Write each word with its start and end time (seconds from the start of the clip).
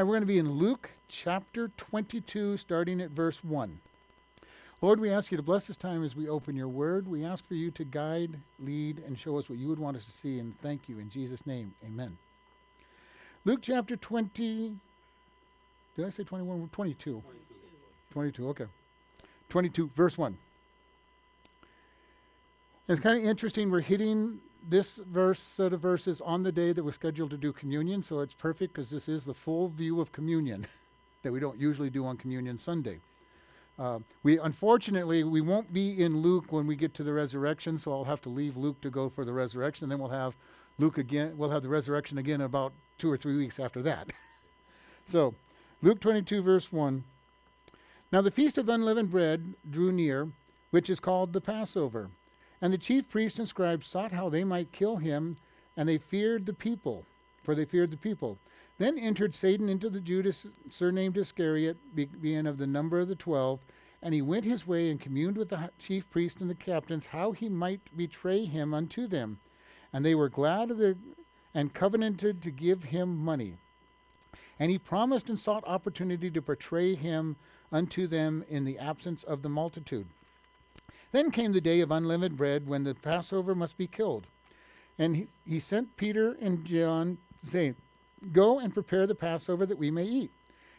right, 0.00 0.06
we're 0.06 0.14
going 0.14 0.22
to 0.22 0.26
be 0.26 0.38
in 0.38 0.50
Luke 0.50 0.88
chapter 1.08 1.68
22, 1.76 2.56
starting 2.56 3.02
at 3.02 3.10
verse 3.10 3.44
1. 3.44 3.80
Lord, 4.80 4.98
we 4.98 5.10
ask 5.10 5.30
you 5.30 5.36
to 5.36 5.42
bless 5.42 5.66
this 5.66 5.76
time 5.76 6.02
as 6.02 6.16
we 6.16 6.26
open 6.26 6.56
your 6.56 6.68
word. 6.68 7.06
We 7.06 7.22
ask 7.22 7.46
for 7.46 7.52
you 7.52 7.70
to 7.72 7.84
guide, 7.84 8.30
lead, 8.58 9.02
and 9.06 9.18
show 9.18 9.38
us 9.38 9.50
what 9.50 9.58
you 9.58 9.68
would 9.68 9.78
want 9.78 9.98
us 9.98 10.06
to 10.06 10.10
see, 10.10 10.38
and 10.38 10.58
thank 10.62 10.88
you 10.88 10.98
in 10.98 11.10
Jesus' 11.10 11.46
name. 11.46 11.74
Amen. 11.84 12.16
Luke 13.44 13.60
chapter 13.60 13.94
20. 13.94 14.74
Did 15.96 16.06
I 16.06 16.08
say 16.08 16.24
21? 16.24 16.70
22. 16.72 17.10
22. 17.10 17.22
22, 18.14 18.48
okay. 18.48 18.66
22, 19.50 19.90
verse 19.94 20.16
1. 20.16 20.38
It's 22.88 23.00
kind 23.00 23.18
of 23.18 23.24
interesting. 23.26 23.70
We're 23.70 23.80
hitting 23.80 24.40
this 24.68 24.96
verse, 24.96 25.40
set 25.40 25.72
of 25.72 25.80
verses, 25.80 26.20
on 26.20 26.42
the 26.42 26.52
day 26.52 26.72
that 26.72 26.84
we're 26.84 26.92
scheduled 26.92 27.30
to 27.30 27.36
do 27.36 27.52
communion, 27.52 28.02
so 28.02 28.20
it's 28.20 28.34
perfect 28.34 28.74
because 28.74 28.90
this 28.90 29.08
is 29.08 29.24
the 29.24 29.34
full 29.34 29.68
view 29.68 30.00
of 30.00 30.12
communion 30.12 30.66
that 31.22 31.32
we 31.32 31.40
don't 31.40 31.58
usually 31.58 31.90
do 31.90 32.04
on 32.06 32.16
Communion 32.16 32.58
Sunday. 32.58 33.00
Uh, 33.78 33.98
we 34.22 34.38
unfortunately 34.38 35.24
we 35.24 35.40
won't 35.40 35.72
be 35.72 36.02
in 36.02 36.20
Luke 36.20 36.52
when 36.52 36.66
we 36.66 36.76
get 36.76 36.92
to 36.94 37.02
the 37.02 37.12
resurrection, 37.12 37.78
so 37.78 37.92
I'll 37.92 38.04
have 38.04 38.20
to 38.22 38.28
leave 38.28 38.56
Luke 38.56 38.80
to 38.82 38.90
go 38.90 39.08
for 39.08 39.24
the 39.24 39.32
resurrection, 39.32 39.84
and 39.84 39.92
then 39.92 39.98
we'll 39.98 40.10
have 40.10 40.34
Luke 40.78 40.98
again. 40.98 41.36
We'll 41.38 41.50
have 41.50 41.62
the 41.62 41.68
resurrection 41.68 42.18
again 42.18 42.42
about 42.42 42.72
two 42.98 43.10
or 43.10 43.16
three 43.16 43.36
weeks 43.36 43.58
after 43.58 43.80
that. 43.82 44.12
so, 45.06 45.34
Luke 45.80 46.00
22 46.00 46.42
verse 46.42 46.70
1. 46.70 47.04
Now 48.12 48.20
the 48.20 48.30
feast 48.30 48.58
of 48.58 48.68
unleavened 48.68 49.10
bread 49.10 49.54
drew 49.70 49.92
near, 49.92 50.28
which 50.70 50.90
is 50.90 51.00
called 51.00 51.32
the 51.32 51.40
Passover. 51.40 52.10
And 52.62 52.72
the 52.72 52.78
chief 52.78 53.08
priests 53.08 53.38
and 53.38 53.48
scribes 53.48 53.86
sought 53.86 54.12
how 54.12 54.28
they 54.28 54.44
might 54.44 54.72
kill 54.72 54.96
him, 54.96 55.36
and 55.76 55.88
they 55.88 55.98
feared 55.98 56.46
the 56.46 56.52
people, 56.52 57.04
for 57.42 57.54
they 57.54 57.64
feared 57.64 57.90
the 57.90 57.96
people. 57.96 58.38
Then 58.78 58.98
entered 58.98 59.34
Satan 59.34 59.68
into 59.68 59.90
the 59.90 60.00
Judas, 60.00 60.46
surnamed 60.68 61.16
Iscariot, 61.16 61.76
being 61.94 62.46
of 62.46 62.58
the 62.58 62.66
number 62.66 62.98
of 62.98 63.08
the 63.08 63.14
twelve, 63.14 63.60
and 64.02 64.14
he 64.14 64.22
went 64.22 64.44
his 64.44 64.66
way 64.66 64.90
and 64.90 65.00
communed 65.00 65.36
with 65.36 65.50
the 65.50 65.70
chief 65.78 66.08
priests 66.10 66.40
and 66.40 66.48
the 66.48 66.54
captains 66.54 67.06
how 67.06 67.32
he 67.32 67.48
might 67.48 67.80
betray 67.96 68.46
him 68.46 68.72
unto 68.72 69.06
them. 69.06 69.38
And 69.92 70.04
they 70.04 70.14
were 70.14 70.28
glad 70.28 70.70
of 70.70 70.78
the 70.78 70.96
and 71.54 71.74
covenanted 71.74 72.40
to 72.42 72.50
give 72.50 72.84
him 72.84 73.16
money. 73.16 73.54
And 74.58 74.70
he 74.70 74.78
promised 74.78 75.28
and 75.28 75.38
sought 75.38 75.64
opportunity 75.66 76.30
to 76.30 76.40
betray 76.40 76.94
him 76.94 77.36
unto 77.72 78.06
them 78.06 78.44
in 78.48 78.64
the 78.64 78.78
absence 78.78 79.22
of 79.24 79.42
the 79.42 79.48
multitude. 79.48 80.06
Then 81.12 81.30
came 81.30 81.52
the 81.52 81.60
day 81.60 81.80
of 81.80 81.90
unleavened 81.90 82.36
bread 82.36 82.66
when 82.66 82.84
the 82.84 82.94
Passover 82.94 83.54
must 83.54 83.76
be 83.76 83.86
killed. 83.86 84.26
And 84.98 85.16
he, 85.16 85.26
he 85.46 85.58
sent 85.58 85.96
Peter 85.96 86.36
and 86.40 86.64
John, 86.64 87.18
saying, 87.42 87.74
Go 88.32 88.58
and 88.58 88.74
prepare 88.74 89.06
the 89.06 89.14
Passover 89.14 89.66
that 89.66 89.78
we 89.78 89.90
may 89.90 90.04
eat. 90.04 90.30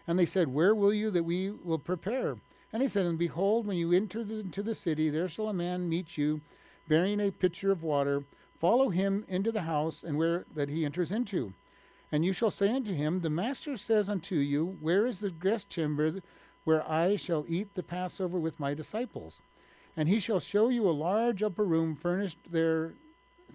And 0.08 0.18
they 0.18 0.26
said, 0.26 0.48
Where 0.48 0.76
will 0.76 0.94
you 0.94 1.10
that 1.12 1.24
we 1.24 1.52
will 1.52 1.80
prepare? 1.80 2.38
And 2.72 2.82
he 2.82 2.88
said, 2.88 3.06
And 3.06 3.18
behold, 3.18 3.66
when 3.66 3.78
you 3.78 3.92
enter 3.92 4.24
the, 4.24 4.40
into 4.40 4.64
the 4.64 4.76
city, 4.76 5.10
there 5.10 5.28
shall 5.28 5.50
a 5.50 5.54
man 5.54 5.90
meet 5.90 6.18
you, 6.18 6.42
bearing 6.88 7.20
a 7.20 7.32
pitcher 7.32 7.72
of 7.72 7.84
water. 7.84 8.24
Follow 8.60 8.90
him 8.90 9.26
into 9.28 9.52
the 9.52 9.62
house, 9.62 10.04
and 10.04 10.18
where 10.18 10.46
that 10.54 10.70
he 10.70 10.86
enters 10.86 11.12
into. 11.12 11.54
And 12.12 12.24
you 12.24 12.32
shall 12.34 12.52
say 12.52 12.70
unto 12.70 12.94
him, 12.94 13.22
The 13.22 13.30
master 13.30 13.76
says 13.76 14.08
unto 14.08 14.36
you, 14.36 14.78
Where 14.82 15.06
is 15.06 15.20
the 15.20 15.32
guest 15.32 15.70
chamber 15.70 16.22
where 16.64 16.90
I 16.90 17.16
shall 17.16 17.46
eat 17.48 17.74
the 17.74 17.84
Passover 17.84 18.38
with 18.38 18.60
my 18.60 18.74
disciples? 18.74 19.42
And 19.98 20.08
he 20.08 20.20
shall 20.20 20.40
show 20.40 20.70
you 20.70 20.88
a 20.88 20.92
large 20.92 21.44
upper 21.44 21.66
room 21.66 21.96
furnished 21.96 22.38
there 22.50 22.94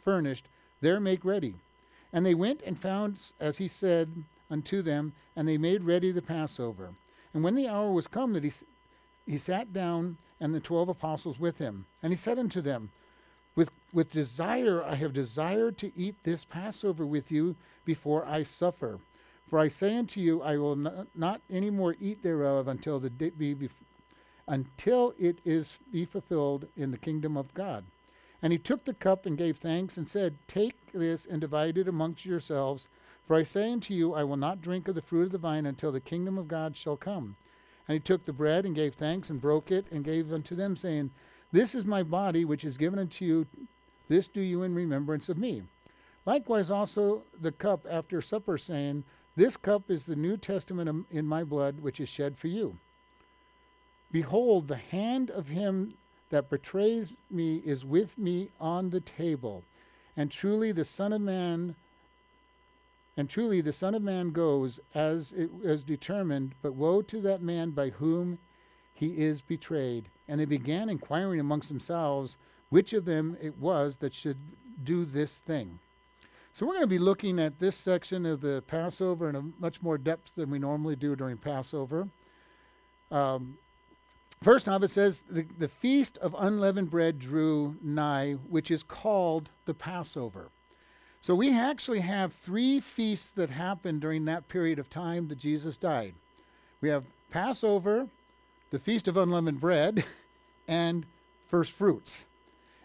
furnished, 0.04 0.46
there 0.80 1.00
make 1.00 1.24
ready. 1.24 1.54
And 2.12 2.24
they 2.24 2.34
went 2.34 2.62
and 2.62 2.78
found 2.78 3.20
as 3.40 3.58
he 3.58 3.68
said 3.68 4.08
unto 4.50 4.82
them, 4.82 5.12
and 5.34 5.48
they 5.48 5.58
made 5.58 5.82
ready 5.82 6.12
the 6.12 6.22
Passover. 6.22 6.90
And 7.34 7.42
when 7.42 7.54
the 7.54 7.68
hour 7.68 7.90
was 7.92 8.06
come 8.06 8.32
that 8.34 8.44
he 8.44 8.52
he 9.26 9.38
sat 9.38 9.72
down 9.72 10.18
and 10.40 10.54
the 10.54 10.60
twelve 10.60 10.88
apostles 10.88 11.38
with 11.40 11.58
him, 11.58 11.86
and 12.02 12.12
he 12.12 12.16
said 12.16 12.38
unto 12.38 12.60
them, 12.60 12.90
with, 13.56 13.70
with 13.92 14.12
desire 14.12 14.84
I 14.84 14.94
have 14.94 15.12
desired 15.12 15.78
to 15.78 15.90
eat 15.96 16.14
this 16.22 16.44
Passover 16.44 17.04
with 17.04 17.32
you 17.32 17.56
before 17.84 18.24
I 18.24 18.42
suffer. 18.42 19.00
For 19.48 19.58
I 19.58 19.68
say 19.68 19.96
unto 19.96 20.20
you, 20.20 20.42
I 20.42 20.58
will 20.58 20.76
not, 20.76 21.06
not 21.14 21.40
any 21.50 21.70
more 21.70 21.96
eat 22.00 22.22
thereof 22.22 22.68
until 22.68 23.00
the 23.00 23.10
day 23.10 23.30
be, 23.30 23.54
until 24.48 25.14
it 25.18 25.38
is 25.44 25.78
be 25.92 26.04
fulfilled 26.04 26.66
in 26.76 26.90
the 26.90 26.98
kingdom 26.98 27.36
of 27.36 27.52
God. 27.54 27.84
And 28.42 28.52
he 28.52 28.58
took 28.58 28.84
the 28.84 28.94
cup 28.94 29.26
and 29.26 29.36
gave 29.36 29.56
thanks 29.56 29.96
and 29.96 30.08
said, 30.08 30.36
Take 30.46 30.76
this 30.92 31.26
and 31.26 31.40
divide 31.40 31.78
it 31.78 31.88
amongst 31.88 32.24
yourselves. 32.24 32.86
For 33.26 33.34
I 33.34 33.42
say 33.42 33.72
unto 33.72 33.92
you, 33.92 34.14
I 34.14 34.24
will 34.24 34.36
not 34.36 34.62
drink 34.62 34.86
of 34.86 34.94
the 34.94 35.02
fruit 35.02 35.26
of 35.26 35.32
the 35.32 35.38
vine 35.38 35.66
until 35.66 35.90
the 35.90 36.00
kingdom 36.00 36.38
of 36.38 36.46
God 36.46 36.76
shall 36.76 36.96
come. 36.96 37.36
And 37.88 37.94
he 37.94 38.00
took 38.00 38.24
the 38.24 38.32
bread 38.32 38.64
and 38.64 38.74
gave 38.74 38.94
thanks 38.94 39.30
and 39.30 39.40
broke 39.40 39.70
it 39.70 39.86
and 39.90 40.04
gave 40.04 40.32
unto 40.32 40.54
them, 40.54 40.76
saying, 40.76 41.10
This 41.50 41.74
is 41.74 41.84
my 41.84 42.02
body 42.02 42.44
which 42.44 42.64
is 42.64 42.76
given 42.76 42.98
unto 42.98 43.24
you. 43.24 43.46
This 44.08 44.28
do 44.28 44.40
you 44.40 44.62
in 44.62 44.74
remembrance 44.74 45.28
of 45.28 45.38
me. 45.38 45.62
Likewise 46.24 46.70
also 46.70 47.22
the 47.40 47.52
cup 47.52 47.86
after 47.88 48.20
supper, 48.20 48.58
saying, 48.58 49.04
This 49.34 49.56
cup 49.56 49.90
is 49.90 50.04
the 50.04 50.16
New 50.16 50.36
Testament 50.36 51.06
in 51.10 51.26
my 51.26 51.42
blood, 51.42 51.80
which 51.80 52.00
is 52.00 52.08
shed 52.08 52.36
for 52.36 52.48
you. 52.48 52.78
Behold, 54.12 54.68
the 54.68 54.76
hand 54.76 55.30
of 55.30 55.48
him 55.48 55.94
that 56.30 56.50
betrays 56.50 57.12
me 57.30 57.62
is 57.64 57.84
with 57.84 58.16
me 58.18 58.48
on 58.60 58.90
the 58.90 59.00
table. 59.00 59.62
And 60.16 60.30
truly 60.30 60.72
the 60.72 60.84
Son 60.84 61.12
of 61.12 61.20
Man 61.20 61.74
and 63.16 63.30
truly 63.30 63.62
the 63.62 63.72
Son 63.72 63.94
of 63.94 64.02
Man 64.02 64.30
goes 64.30 64.78
as 64.94 65.32
it 65.32 65.50
was 65.64 65.82
determined, 65.82 66.54
but 66.60 66.74
woe 66.74 67.00
to 67.02 67.20
that 67.22 67.40
man 67.40 67.70
by 67.70 67.88
whom 67.88 68.38
he 68.92 69.18
is 69.18 69.40
betrayed. 69.40 70.04
And 70.28 70.38
they 70.38 70.44
began 70.44 70.90
inquiring 70.90 71.40
amongst 71.40 71.68
themselves 71.68 72.36
which 72.68 72.92
of 72.92 73.04
them 73.04 73.36
it 73.40 73.58
was 73.58 73.96
that 73.96 74.14
should 74.14 74.36
do 74.84 75.04
this 75.04 75.38
thing. 75.38 75.78
So 76.52 76.66
we're 76.66 76.72
going 76.72 76.82
to 76.82 76.88
be 76.88 76.98
looking 76.98 77.38
at 77.38 77.58
this 77.58 77.76
section 77.76 78.26
of 78.26 78.40
the 78.40 78.62
Passover 78.66 79.28
in 79.28 79.36
a 79.36 79.42
much 79.58 79.80
more 79.82 79.98
depth 79.98 80.34
than 80.34 80.50
we 80.50 80.58
normally 80.58 80.96
do 80.96 81.16
during 81.16 81.36
Passover. 81.36 82.08
Um, 83.10 83.58
First 84.42 84.68
off, 84.68 84.82
it 84.82 84.90
says 84.90 85.22
the, 85.28 85.46
the 85.58 85.68
feast 85.68 86.18
of 86.18 86.34
unleavened 86.38 86.90
bread 86.90 87.18
drew 87.18 87.76
nigh, 87.82 88.32
which 88.48 88.70
is 88.70 88.82
called 88.82 89.50
the 89.64 89.74
Passover. 89.74 90.50
So 91.20 91.34
we 91.34 91.56
actually 91.56 92.00
have 92.00 92.32
three 92.32 92.78
feasts 92.78 93.28
that 93.30 93.50
happened 93.50 94.00
during 94.00 94.26
that 94.26 94.48
period 94.48 94.78
of 94.78 94.88
time 94.88 95.28
that 95.28 95.38
Jesus 95.38 95.76
died. 95.76 96.14
We 96.80 96.88
have 96.90 97.04
Passover, 97.30 98.08
the 98.70 98.78
Feast 98.78 99.08
of 99.08 99.16
Unleavened 99.16 99.60
Bread, 99.60 100.04
and 100.68 101.06
first 101.48 101.72
fruits. 101.72 102.26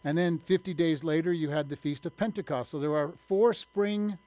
And 0.04 0.18
then 0.18 0.40
50 0.40 0.74
days 0.74 1.04
later, 1.04 1.32
you 1.32 1.50
had 1.50 1.70
the 1.70 1.76
Feast 1.76 2.06
of 2.06 2.18
Pentecost. 2.18 2.72
So 2.72 2.80
there 2.80 2.96
are 2.96 3.12
four 3.28 3.54
spring 3.54 4.18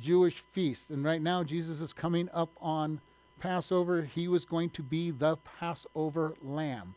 Jewish 0.00 0.44
feasts. 0.52 0.90
And 0.90 1.04
right 1.04 1.20
now, 1.20 1.42
Jesus 1.42 1.80
is 1.80 1.92
coming 1.92 2.28
up 2.32 2.50
on 2.60 3.00
Passover, 3.42 4.02
he 4.02 4.28
was 4.28 4.44
going 4.44 4.70
to 4.70 4.82
be 4.82 5.10
the 5.10 5.36
Passover 5.58 6.34
lamb. 6.40 6.94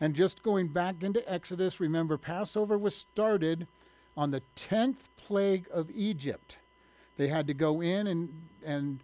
And 0.00 0.16
just 0.16 0.42
going 0.42 0.66
back 0.66 1.02
into 1.02 1.32
Exodus, 1.32 1.78
remember, 1.78 2.18
Passover 2.18 2.76
was 2.76 2.96
started 2.96 3.68
on 4.16 4.32
the 4.32 4.42
10th 4.56 4.96
plague 5.16 5.66
of 5.72 5.88
Egypt. 5.94 6.58
They 7.16 7.28
had 7.28 7.46
to 7.46 7.54
go 7.54 7.80
in, 7.80 8.08
and, 8.08 8.28
and 8.64 8.98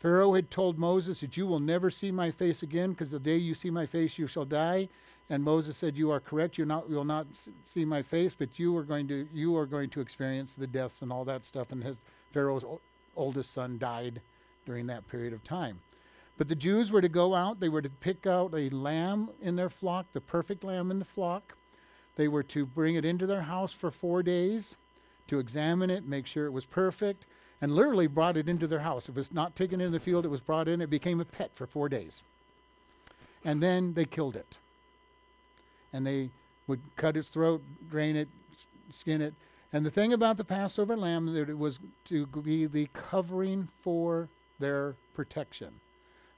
Pharaoh 0.00 0.34
had 0.34 0.50
told 0.50 0.78
Moses 0.78 1.20
that 1.20 1.38
you 1.38 1.46
will 1.46 1.60
never 1.60 1.88
see 1.88 2.10
my 2.12 2.30
face 2.30 2.62
again, 2.62 2.90
because 2.90 3.10
the 3.10 3.18
day 3.18 3.38
you 3.38 3.54
see 3.54 3.70
my 3.70 3.86
face, 3.86 4.18
you 4.18 4.26
shall 4.26 4.44
die. 4.44 4.88
And 5.30 5.42
Moses 5.42 5.78
said, 5.78 5.96
"You 5.96 6.10
are 6.10 6.20
correct. 6.20 6.58
You 6.58 6.66
not 6.66 6.90
will 6.90 7.04
not 7.04 7.26
see 7.64 7.86
my 7.86 8.02
face, 8.02 8.34
but 8.38 8.58
you 8.58 8.76
are 8.76 8.82
going 8.82 9.08
to 9.08 9.26
you 9.32 9.56
are 9.56 9.64
going 9.64 9.88
to 9.90 10.00
experience 10.02 10.52
the 10.52 10.66
deaths 10.66 11.00
and 11.00 11.10
all 11.10 11.24
that 11.24 11.46
stuff." 11.46 11.72
And 11.72 11.82
his 11.82 11.96
Pharaoh's 12.32 12.64
oldest 13.16 13.52
son 13.52 13.78
died 13.78 14.20
during 14.66 14.88
that 14.88 15.08
period 15.08 15.32
of 15.32 15.42
time. 15.42 15.80
But 16.42 16.48
the 16.48 16.56
Jews 16.56 16.90
were 16.90 17.00
to 17.00 17.08
go 17.08 17.36
out, 17.36 17.60
they 17.60 17.68
were 17.68 17.82
to 17.82 17.88
pick 17.88 18.26
out 18.26 18.52
a 18.52 18.68
lamb 18.70 19.30
in 19.40 19.54
their 19.54 19.70
flock, 19.70 20.06
the 20.12 20.20
perfect 20.20 20.64
lamb 20.64 20.90
in 20.90 20.98
the 20.98 21.04
flock. 21.04 21.54
They 22.16 22.26
were 22.26 22.42
to 22.42 22.66
bring 22.66 22.96
it 22.96 23.04
into 23.04 23.28
their 23.28 23.42
house 23.42 23.72
for 23.72 23.92
four 23.92 24.24
days 24.24 24.74
to 25.28 25.38
examine 25.38 25.88
it, 25.88 26.04
make 26.04 26.26
sure 26.26 26.46
it 26.46 26.52
was 26.52 26.64
perfect, 26.64 27.26
and 27.60 27.76
literally 27.76 28.08
brought 28.08 28.36
it 28.36 28.48
into 28.48 28.66
their 28.66 28.80
house. 28.80 29.04
If 29.04 29.10
it 29.10 29.20
was 29.20 29.32
not 29.32 29.54
taken 29.54 29.80
in 29.80 29.92
the 29.92 30.00
field, 30.00 30.24
it 30.24 30.30
was 30.30 30.40
brought 30.40 30.66
in, 30.66 30.80
it 30.80 30.90
became 30.90 31.20
a 31.20 31.24
pet 31.24 31.52
for 31.54 31.64
four 31.64 31.88
days. 31.88 32.24
And 33.44 33.62
then 33.62 33.94
they 33.94 34.04
killed 34.04 34.34
it. 34.34 34.56
And 35.92 36.04
they 36.04 36.30
would 36.66 36.80
cut 36.96 37.16
its 37.16 37.28
throat, 37.28 37.62
drain 37.88 38.16
it, 38.16 38.26
skin 38.90 39.22
it. 39.22 39.34
And 39.72 39.86
the 39.86 39.92
thing 39.92 40.12
about 40.12 40.38
the 40.38 40.44
Passover 40.44 40.96
lamb 40.96 41.32
that 41.34 41.48
it 41.48 41.56
was 41.56 41.78
to 42.06 42.26
be 42.26 42.66
the 42.66 42.88
covering 42.92 43.68
for 43.80 44.28
their 44.58 44.96
protection. 45.14 45.74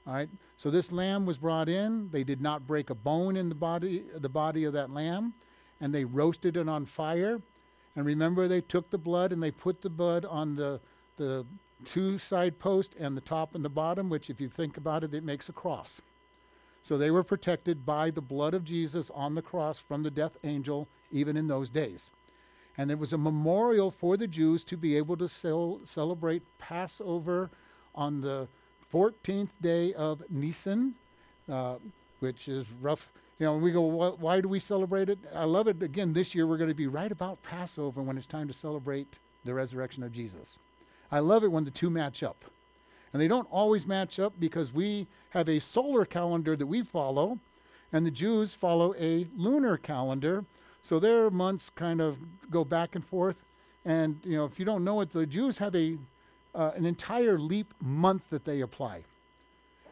All 0.07 0.13
right. 0.13 0.29
So 0.57 0.69
this 0.69 0.91
lamb 0.91 1.25
was 1.25 1.37
brought 1.37 1.67
in. 1.67 2.09
They 2.11 2.23
did 2.23 2.41
not 2.41 2.67
break 2.67 2.89
a 2.89 2.95
bone 2.95 3.35
in 3.35 3.49
the 3.49 3.55
body, 3.55 4.03
the 4.15 4.29
body 4.29 4.63
of 4.65 4.73
that 4.73 4.91
lamb, 4.91 5.33
and 5.81 5.93
they 5.93 6.05
roasted 6.05 6.57
it 6.57 6.69
on 6.69 6.85
fire. 6.85 7.41
And 7.95 8.05
remember, 8.05 8.47
they 8.47 8.61
took 8.61 8.89
the 8.89 8.97
blood 8.97 9.31
and 9.31 9.41
they 9.41 9.51
put 9.51 9.81
the 9.81 9.89
blood 9.89 10.25
on 10.25 10.55
the 10.55 10.79
the 11.17 11.45
two 11.85 12.17
side 12.17 12.59
posts 12.59 12.95
and 12.99 13.15
the 13.15 13.21
top 13.21 13.55
and 13.55 13.63
the 13.63 13.69
bottom, 13.69 14.09
which, 14.09 14.29
if 14.29 14.39
you 14.41 14.49
think 14.49 14.77
about 14.77 15.03
it, 15.03 15.13
it 15.13 15.23
makes 15.23 15.49
a 15.49 15.53
cross. 15.53 16.01
So 16.83 16.97
they 16.97 17.11
were 17.11 17.23
protected 17.23 17.85
by 17.85 18.11
the 18.11 18.21
blood 18.21 18.53
of 18.53 18.63
Jesus 18.63 19.09
on 19.13 19.33
the 19.33 19.41
cross 19.41 19.79
from 19.79 20.03
the 20.03 20.11
death 20.11 20.37
angel, 20.43 20.87
even 21.11 21.35
in 21.35 21.47
those 21.47 21.69
days. 21.69 22.11
And 22.77 22.89
there 22.89 22.97
was 22.97 23.13
a 23.13 23.17
memorial 23.17 23.91
for 23.91 24.17
the 24.17 24.27
Jews 24.27 24.63
to 24.65 24.77
be 24.77 24.97
able 24.97 25.17
to 25.17 25.29
cel- 25.29 25.79
celebrate 25.85 26.43
Passover 26.59 27.49
on 27.95 28.21
the 28.21 28.47
14th 28.93 29.49
day 29.61 29.93
of 29.93 30.23
Nisan, 30.29 30.95
uh, 31.51 31.75
which 32.19 32.47
is 32.47 32.65
rough. 32.81 33.07
You 33.39 33.47
know, 33.47 33.57
we 33.57 33.71
go, 33.71 33.81
why 33.81 34.39
do 34.39 34.47
we 34.47 34.59
celebrate 34.59 35.09
it? 35.09 35.19
I 35.33 35.43
love 35.43 35.67
it. 35.67 35.83
Again, 35.83 36.13
this 36.13 36.33
year 36.33 36.47
we're 36.47 36.57
going 36.57 36.69
to 36.69 36.75
be 36.75 36.87
right 36.87 37.11
about 37.11 37.43
Passover 37.43 38.01
when 38.01 38.17
it's 38.17 38.25
time 38.27 38.47
to 38.47 38.53
celebrate 38.53 39.19
the 39.43 39.53
resurrection 39.53 40.03
of 40.03 40.13
Jesus. 40.13 40.57
I 41.11 41.19
love 41.19 41.43
it 41.43 41.51
when 41.51 41.65
the 41.65 41.71
two 41.71 41.89
match 41.89 42.23
up. 42.23 42.45
And 43.11 43.21
they 43.21 43.27
don't 43.27 43.47
always 43.51 43.85
match 43.85 44.19
up 44.19 44.33
because 44.39 44.73
we 44.73 45.07
have 45.29 45.47
a 45.47 45.59
solar 45.59 46.05
calendar 46.05 46.55
that 46.55 46.65
we 46.65 46.81
follow, 46.81 47.39
and 47.93 48.05
the 48.05 48.11
Jews 48.11 48.53
follow 48.53 48.95
a 48.99 49.27
lunar 49.37 49.77
calendar. 49.77 50.45
So 50.81 50.99
their 50.99 51.29
months 51.29 51.69
kind 51.75 52.01
of 52.01 52.17
go 52.51 52.63
back 52.63 52.95
and 52.95 53.05
forth. 53.05 53.43
And, 53.85 54.19
you 54.23 54.35
know, 54.35 54.45
if 54.45 54.59
you 54.59 54.65
don't 54.65 54.83
know 54.83 55.01
it, 55.01 55.11
the 55.11 55.25
Jews 55.25 55.57
have 55.59 55.75
a, 55.75 55.97
uh, 56.55 56.71
an 56.75 56.85
entire 56.85 57.37
leap 57.37 57.73
month 57.81 58.23
that 58.29 58.45
they 58.45 58.61
apply. 58.61 59.03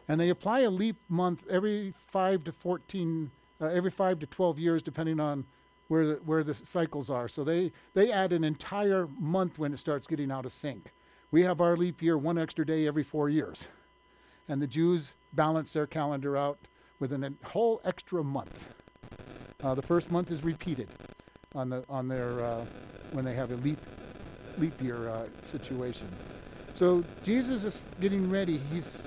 And 0.08 0.20
they 0.20 0.30
apply 0.30 0.60
a 0.60 0.70
leap 0.70 0.96
month 1.08 1.42
every 1.48 1.94
5 2.10 2.44
to 2.44 2.52
14, 2.52 3.30
uh, 3.60 3.66
every 3.66 3.90
5 3.90 4.20
to 4.20 4.26
12 4.26 4.58
years, 4.58 4.82
depending 4.82 5.20
on 5.20 5.44
where 5.88 6.06
the, 6.06 6.14
where 6.24 6.42
the 6.42 6.54
cycles 6.54 7.10
are. 7.10 7.28
So 7.28 7.44
they, 7.44 7.72
they 7.94 8.10
add 8.10 8.32
an 8.32 8.44
entire 8.44 9.06
month 9.18 9.58
when 9.58 9.72
it 9.72 9.78
starts 9.78 10.06
getting 10.06 10.30
out 10.30 10.46
of 10.46 10.52
sync. 10.52 10.92
We 11.30 11.42
have 11.42 11.60
our 11.60 11.76
leap 11.76 12.02
year 12.02 12.16
one 12.16 12.38
extra 12.38 12.64
day 12.64 12.86
every 12.86 13.02
four 13.02 13.28
years. 13.28 13.66
And 14.48 14.60
the 14.60 14.66
Jews 14.66 15.14
balance 15.32 15.72
their 15.72 15.86
calendar 15.86 16.36
out 16.36 16.58
with 17.00 17.12
a 17.12 17.32
whole 17.44 17.80
extra 17.84 18.22
month. 18.22 18.68
Uh, 19.62 19.74
the 19.74 19.82
first 19.82 20.12
month 20.12 20.30
is 20.30 20.44
repeated 20.44 20.88
on, 21.54 21.70
the, 21.70 21.84
on 21.88 22.08
their, 22.08 22.44
uh, 22.44 22.64
when 23.12 23.24
they 23.24 23.34
have 23.34 23.50
a 23.50 23.56
leap, 23.56 23.78
leap 24.58 24.80
year 24.82 25.08
uh, 25.08 25.24
situation. 25.42 26.08
So 26.74 27.04
Jesus 27.22 27.64
is 27.64 27.84
getting 28.00 28.28
ready. 28.28 28.60
He's, 28.72 28.98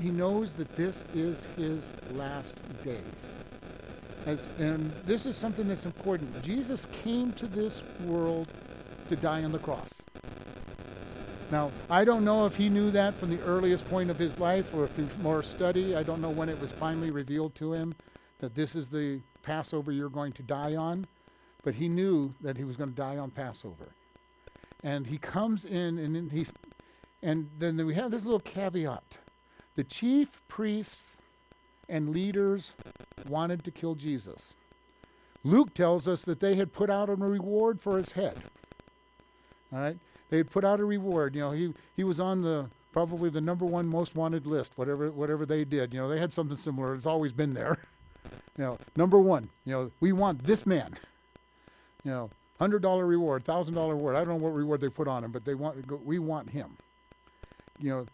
he 0.00 0.10
knows 0.10 0.52
that 0.54 0.74
this 0.76 1.06
is 1.14 1.44
his 1.56 1.92
last 2.12 2.56
days. 2.82 3.00
As, 4.26 4.48
and 4.58 4.90
this 5.04 5.24
is 5.24 5.36
something 5.36 5.68
that's 5.68 5.86
important. 5.86 6.42
Jesus 6.42 6.86
came 7.04 7.32
to 7.34 7.46
this 7.46 7.80
world 8.04 8.48
to 9.08 9.14
die 9.14 9.44
on 9.44 9.52
the 9.52 9.58
cross. 9.60 10.02
Now, 11.52 11.70
I 11.88 12.04
don't 12.04 12.24
know 12.24 12.44
if 12.44 12.56
he 12.56 12.68
knew 12.68 12.90
that 12.90 13.14
from 13.14 13.30
the 13.30 13.40
earliest 13.42 13.88
point 13.88 14.10
of 14.10 14.18
his 14.18 14.40
life 14.40 14.74
or 14.74 14.88
through 14.88 15.08
more 15.22 15.44
study. 15.44 15.94
I 15.94 16.02
don't 16.02 16.20
know 16.20 16.30
when 16.30 16.48
it 16.48 16.60
was 16.60 16.72
finally 16.72 17.12
revealed 17.12 17.54
to 17.56 17.72
him 17.72 17.94
that 18.40 18.56
this 18.56 18.74
is 18.74 18.88
the 18.88 19.20
Passover 19.44 19.92
you're 19.92 20.08
going 20.08 20.32
to 20.32 20.42
die 20.42 20.74
on. 20.74 21.06
But 21.62 21.76
he 21.76 21.88
knew 21.88 22.34
that 22.40 22.56
he 22.56 22.64
was 22.64 22.74
going 22.74 22.90
to 22.90 22.96
die 22.96 23.16
on 23.16 23.30
Passover. 23.30 23.90
And 24.82 25.06
he 25.06 25.18
comes 25.18 25.64
in 25.64 25.98
and 25.98 26.32
he's 26.32 26.52
and 27.22 27.48
then 27.58 27.84
we 27.84 27.94
have 27.94 28.10
this 28.10 28.24
little 28.24 28.40
caveat. 28.40 29.18
The 29.74 29.84
chief 29.84 30.40
priests 30.48 31.18
and 31.88 32.10
leaders 32.10 32.72
wanted 33.28 33.64
to 33.64 33.70
kill 33.70 33.94
Jesus. 33.94 34.54
Luke 35.44 35.74
tells 35.74 36.08
us 36.08 36.22
that 36.22 36.40
they 36.40 36.56
had 36.56 36.72
put 36.72 36.90
out 36.90 37.08
a 37.08 37.14
reward 37.14 37.80
for 37.80 37.98
his 37.98 38.12
head. 38.12 38.42
All 39.72 39.78
right? 39.78 39.98
they 40.30 40.38
had 40.38 40.50
put 40.50 40.64
out 40.64 40.80
a 40.80 40.84
reward. 40.84 41.34
You 41.34 41.42
know, 41.42 41.50
he, 41.52 41.72
he 41.96 42.04
was 42.04 42.20
on 42.20 42.42
the 42.42 42.66
probably 42.92 43.30
the 43.30 43.40
number 43.40 43.64
one 43.64 43.86
most 43.86 44.14
wanted 44.14 44.46
list, 44.46 44.72
whatever 44.76 45.10
whatever 45.10 45.46
they 45.46 45.64
did. 45.64 45.92
You 45.92 46.00
know, 46.00 46.08
they 46.08 46.18
had 46.18 46.32
something 46.32 46.56
similar. 46.56 46.94
It's 46.94 47.06
always 47.06 47.32
been 47.32 47.54
there. 47.54 47.78
you 48.58 48.64
know, 48.64 48.78
number 48.96 49.18
one. 49.18 49.48
You 49.64 49.72
know, 49.72 49.90
we 50.00 50.12
want 50.12 50.44
this 50.44 50.66
man. 50.66 50.98
You 52.04 52.10
know, 52.10 52.30
hundred 52.58 52.82
dollar 52.82 53.06
reward, 53.06 53.44
thousand 53.44 53.74
dollar 53.74 53.94
reward. 53.94 54.16
I 54.16 54.20
don't 54.20 54.28
know 54.28 54.36
what 54.36 54.54
reward 54.54 54.80
they 54.80 54.88
put 54.88 55.08
on 55.08 55.24
him, 55.24 55.32
but 55.32 55.44
they 55.44 55.54
want 55.54 56.04
we 56.04 56.18
want 56.18 56.50
him. 56.50 56.76
You 57.78 57.90
know, 57.90 58.06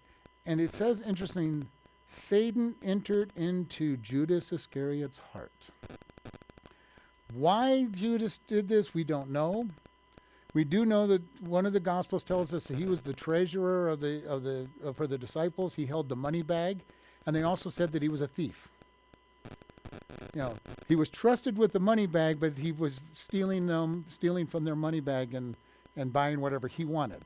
and 0.46 0.60
it 0.60 0.72
says 0.72 1.00
interesting. 1.00 1.68
Satan 2.06 2.74
entered 2.82 3.32
into 3.36 3.96
Judas 3.96 4.52
Iscariot's 4.52 5.20
heart. 5.32 5.70
Why 7.32 7.84
Judas 7.84 8.38
did 8.46 8.68
this, 8.68 8.92
we 8.92 9.04
don't 9.04 9.30
know. 9.30 9.68
We 10.54 10.64
do 10.64 10.84
know 10.84 11.06
that 11.06 11.22
one 11.42 11.64
of 11.64 11.72
the 11.72 11.80
Gospels 11.80 12.24
tells 12.24 12.52
us 12.52 12.64
that 12.64 12.76
he 12.76 12.84
was 12.84 13.00
the 13.00 13.14
treasurer 13.14 13.88
of 13.88 14.00
the 14.00 14.26
of 14.28 14.42
the 14.42 14.66
uh, 14.86 14.92
for 14.92 15.06
the 15.06 15.16
disciples. 15.16 15.74
He 15.74 15.86
held 15.86 16.10
the 16.10 16.16
money 16.16 16.42
bag, 16.42 16.80
and 17.24 17.34
they 17.34 17.42
also 17.42 17.70
said 17.70 17.92
that 17.92 18.02
he 18.02 18.10
was 18.10 18.20
a 18.20 18.28
thief. 18.28 18.68
You 20.34 20.42
know, 20.42 20.54
he 20.88 20.94
was 20.94 21.08
trusted 21.08 21.56
with 21.56 21.72
the 21.72 21.80
money 21.80 22.06
bag, 22.06 22.38
but 22.38 22.58
he 22.58 22.72
was 22.72 23.00
stealing 23.14 23.66
them, 23.66 24.04
stealing 24.10 24.46
from 24.46 24.64
their 24.64 24.76
money 24.76 25.00
bag 25.00 25.34
and 25.34 25.56
and 25.96 26.12
buying 26.12 26.40
whatever 26.40 26.68
he 26.68 26.84
wanted. 26.84 27.22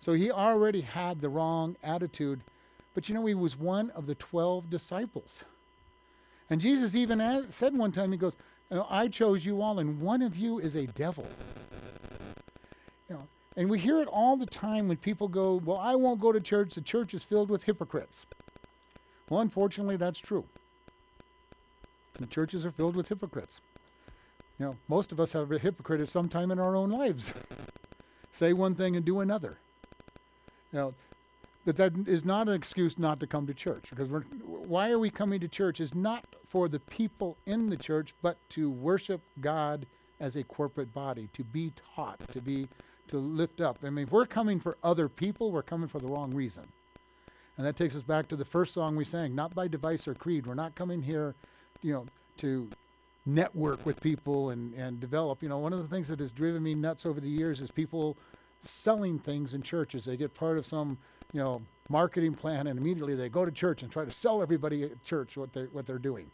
So 0.00 0.12
he 0.12 0.30
already 0.30 0.82
had 0.82 1.20
the 1.20 1.28
wrong 1.28 1.76
attitude. 1.82 2.40
But 2.94 3.08
you 3.08 3.14
know, 3.14 3.26
he 3.26 3.34
was 3.34 3.58
one 3.58 3.90
of 3.90 4.06
the 4.06 4.14
twelve 4.14 4.70
disciples. 4.70 5.44
And 6.48 6.60
Jesus 6.60 6.94
even 6.94 7.46
said 7.50 7.76
one 7.76 7.92
time, 7.92 8.12
he 8.12 8.18
goes, 8.18 8.34
"I 8.70 9.08
chose 9.08 9.44
you 9.44 9.60
all, 9.60 9.78
and 9.78 10.00
one 10.00 10.22
of 10.22 10.36
you 10.36 10.58
is 10.58 10.76
a 10.76 10.86
devil." 10.86 11.26
You 13.08 13.16
know, 13.16 13.26
And 13.56 13.70
we 13.70 13.78
hear 13.78 14.00
it 14.00 14.08
all 14.08 14.36
the 14.36 14.46
time 14.46 14.88
when 14.88 14.96
people 14.98 15.28
go, 15.28 15.60
Well, 15.64 15.78
I 15.78 15.94
won't 15.94 16.20
go 16.20 16.32
to 16.32 16.40
church. 16.40 16.74
The 16.74 16.80
church 16.80 17.14
is 17.14 17.24
filled 17.24 17.50
with 17.50 17.64
hypocrites. 17.64 18.26
Well, 19.28 19.40
unfortunately, 19.40 19.96
that's 19.96 20.18
true. 20.18 20.44
The 22.18 22.26
churches 22.26 22.64
are 22.64 22.70
filled 22.70 22.96
with 22.96 23.08
hypocrites. 23.08 23.60
You 24.58 24.66
know, 24.66 24.76
most 24.88 25.12
of 25.12 25.20
us 25.20 25.32
have 25.32 25.52
a 25.52 25.58
hypocrite 25.58 26.00
at 26.00 26.08
some 26.08 26.28
time 26.28 26.50
in 26.50 26.58
our 26.58 26.74
own 26.74 26.90
lives. 26.90 27.32
Say 28.30 28.52
one 28.52 28.74
thing 28.74 28.96
and 28.96 29.04
do 29.04 29.20
another. 29.20 29.58
Know, 30.72 30.94
but 31.64 31.76
that 31.76 31.92
is 32.06 32.24
not 32.24 32.48
an 32.48 32.54
excuse 32.54 32.98
not 32.98 33.20
to 33.20 33.26
come 33.26 33.46
to 33.46 33.54
church 33.54 33.86
because 33.90 34.08
why 34.08 34.90
are 34.90 34.98
we 34.98 35.10
coming 35.10 35.40
to 35.40 35.48
church 35.48 35.80
is 35.80 35.94
not 35.94 36.24
for 36.48 36.68
the 36.68 36.80
people 36.80 37.36
in 37.46 37.70
the 37.70 37.76
church 37.76 38.14
but 38.22 38.36
to 38.50 38.70
worship 38.70 39.20
God 39.40 39.86
as 40.20 40.36
a 40.36 40.42
corporate 40.42 40.92
body 40.92 41.28
to 41.32 41.44
be 41.44 41.72
taught 41.94 42.20
to 42.32 42.40
be 42.40 42.68
to 43.08 43.18
lift 43.18 43.60
up. 43.60 43.78
I 43.84 43.90
mean, 43.90 44.06
if 44.06 44.12
we're 44.12 44.26
coming 44.26 44.60
for 44.60 44.76
other 44.82 45.08
people, 45.08 45.50
we're 45.50 45.62
coming 45.62 45.88
for 45.88 45.98
the 45.98 46.06
wrong 46.06 46.34
reason. 46.34 46.64
And 47.56 47.66
that 47.66 47.76
takes 47.76 47.94
us 47.94 48.02
back 48.02 48.28
to 48.28 48.36
the 48.36 48.44
first 48.44 48.74
song 48.74 48.96
we 48.96 49.04
sang, 49.04 49.34
not 49.34 49.54
by 49.54 49.68
device 49.68 50.06
or 50.06 50.14
creed. 50.14 50.46
We're 50.46 50.54
not 50.54 50.74
coming 50.74 51.02
here, 51.02 51.34
you 51.82 51.92
know, 51.92 52.06
to 52.38 52.68
network 53.24 53.84
with 53.86 54.00
people 54.00 54.50
and, 54.50 54.74
and 54.74 55.00
develop. 55.00 55.42
You 55.42 55.48
know, 55.48 55.58
one 55.58 55.72
of 55.72 55.82
the 55.82 55.88
things 55.88 56.08
that 56.08 56.20
has 56.20 56.30
driven 56.30 56.62
me 56.62 56.74
nuts 56.74 57.06
over 57.06 57.20
the 57.20 57.28
years 57.28 57.60
is 57.60 57.70
people 57.70 58.16
selling 58.62 59.18
things 59.18 59.54
in 59.54 59.62
churches. 59.62 60.04
They 60.04 60.16
get 60.16 60.34
part 60.34 60.58
of 60.58 60.66
some, 60.66 60.98
you 61.32 61.40
know, 61.40 61.62
marketing 61.88 62.34
plan 62.34 62.66
and 62.66 62.78
immediately 62.78 63.14
they 63.14 63.28
go 63.28 63.44
to 63.44 63.52
church 63.52 63.82
and 63.82 63.90
try 63.90 64.04
to 64.04 64.12
sell 64.12 64.42
everybody 64.42 64.82
at 64.84 65.02
church 65.04 65.36
what 65.36 65.52
they're, 65.52 65.66
what 65.66 65.86
they're 65.86 65.98
doing. 65.98 66.30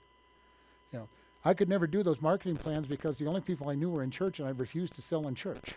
You 0.92 1.00
know, 1.00 1.08
I 1.44 1.54
could 1.54 1.68
never 1.68 1.86
do 1.86 2.02
those 2.02 2.20
marketing 2.20 2.56
plans 2.56 2.86
because 2.86 3.18
the 3.18 3.26
only 3.26 3.40
people 3.40 3.68
I 3.68 3.74
knew 3.74 3.90
were 3.90 4.02
in 4.02 4.10
church 4.10 4.38
and 4.38 4.48
I 4.48 4.52
refused 4.52 4.94
to 4.94 5.02
sell 5.02 5.26
in 5.28 5.34
church. 5.34 5.74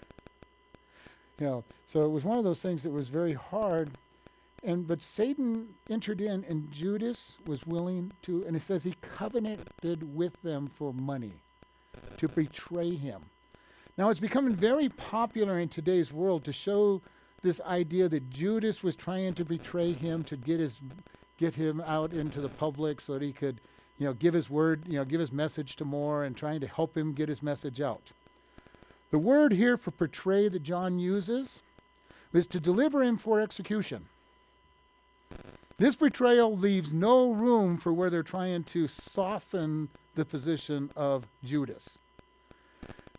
You 1.40 1.48
know, 1.48 1.64
so 1.88 2.06
it 2.06 2.10
was 2.10 2.24
one 2.24 2.38
of 2.38 2.44
those 2.44 2.62
things 2.62 2.84
that 2.84 2.92
was 2.92 3.10
very 3.10 3.34
hard. 3.34 3.92
And 4.64 4.88
but 4.88 5.04
Satan 5.04 5.76
entered 5.90 6.22
in, 6.22 6.44
and 6.46 6.72
Judas 6.72 7.34
was 7.46 7.66
willing 7.68 8.14
to, 8.24 8.44
and 8.48 8.56
it 8.56 8.62
says 8.62 8.84
he 8.84 8.96
covenanted 9.02 10.16
with 10.16 10.42
them 10.42 10.72
for 10.76 10.94
money 10.94 11.34
to 12.18 12.28
betray 12.28 12.96
him. 12.96 13.22
Now 13.98 14.10
it's 14.10 14.20
becoming 14.20 14.56
very 14.56 14.90
popular 14.90 15.60
in 15.60 15.70
today's 15.70 16.12
world 16.12 16.44
to 16.46 16.52
show 16.52 17.02
this 17.42 17.62
idea 17.62 18.10
that 18.10 18.30
Judas 18.30 18.84
was 18.84 18.96
trying 18.96 19.34
to 19.36 19.46
betray 19.46 19.94
him 19.94 20.24
to 20.26 20.36
get 20.36 20.60
his 20.60 20.82
get 21.38 21.56
him 21.56 21.82
out 21.82 22.14
into 22.14 22.42
the 22.42 22.50
public 22.50 23.02
so 23.02 23.14
that 23.14 23.22
he 23.22 23.32
could, 23.32 23.60
you 23.98 24.06
know, 24.06 24.14
give 24.14 24.34
his 24.34 24.50
word, 24.50 24.84
you 24.88 24.94
know, 24.94 25.06
give 25.06 25.20
his 25.20 25.32
message 25.32 25.76
to 25.76 25.86
more 25.86 26.24
and 26.24 26.36
trying 26.36 26.62
to 26.62 26.68
help 26.68 26.96
him 26.96 27.14
get 27.14 27.28
his 27.28 27.44
message 27.44 27.82
out. 27.82 28.12
The 29.12 29.20
word 29.20 29.52
here 29.52 29.78
for 29.78 29.92
portray 29.92 30.48
that 30.50 30.64
John 30.64 30.98
uses 30.98 31.62
is 32.34 32.48
to 32.48 32.60
deliver 32.60 33.04
him 33.04 33.18
for 33.18 33.40
execution. 33.40 34.06
This 35.78 35.96
betrayal 35.96 36.56
leaves 36.56 36.94
no 36.94 37.32
room 37.32 37.78
for 37.78 37.94
where 37.94 38.10
they're 38.10 38.24
trying 38.24 38.64
to 38.66 38.88
soften 38.88 39.90
the 40.16 40.26
position 40.26 40.90
of 40.96 41.28
Judas. 41.44 41.98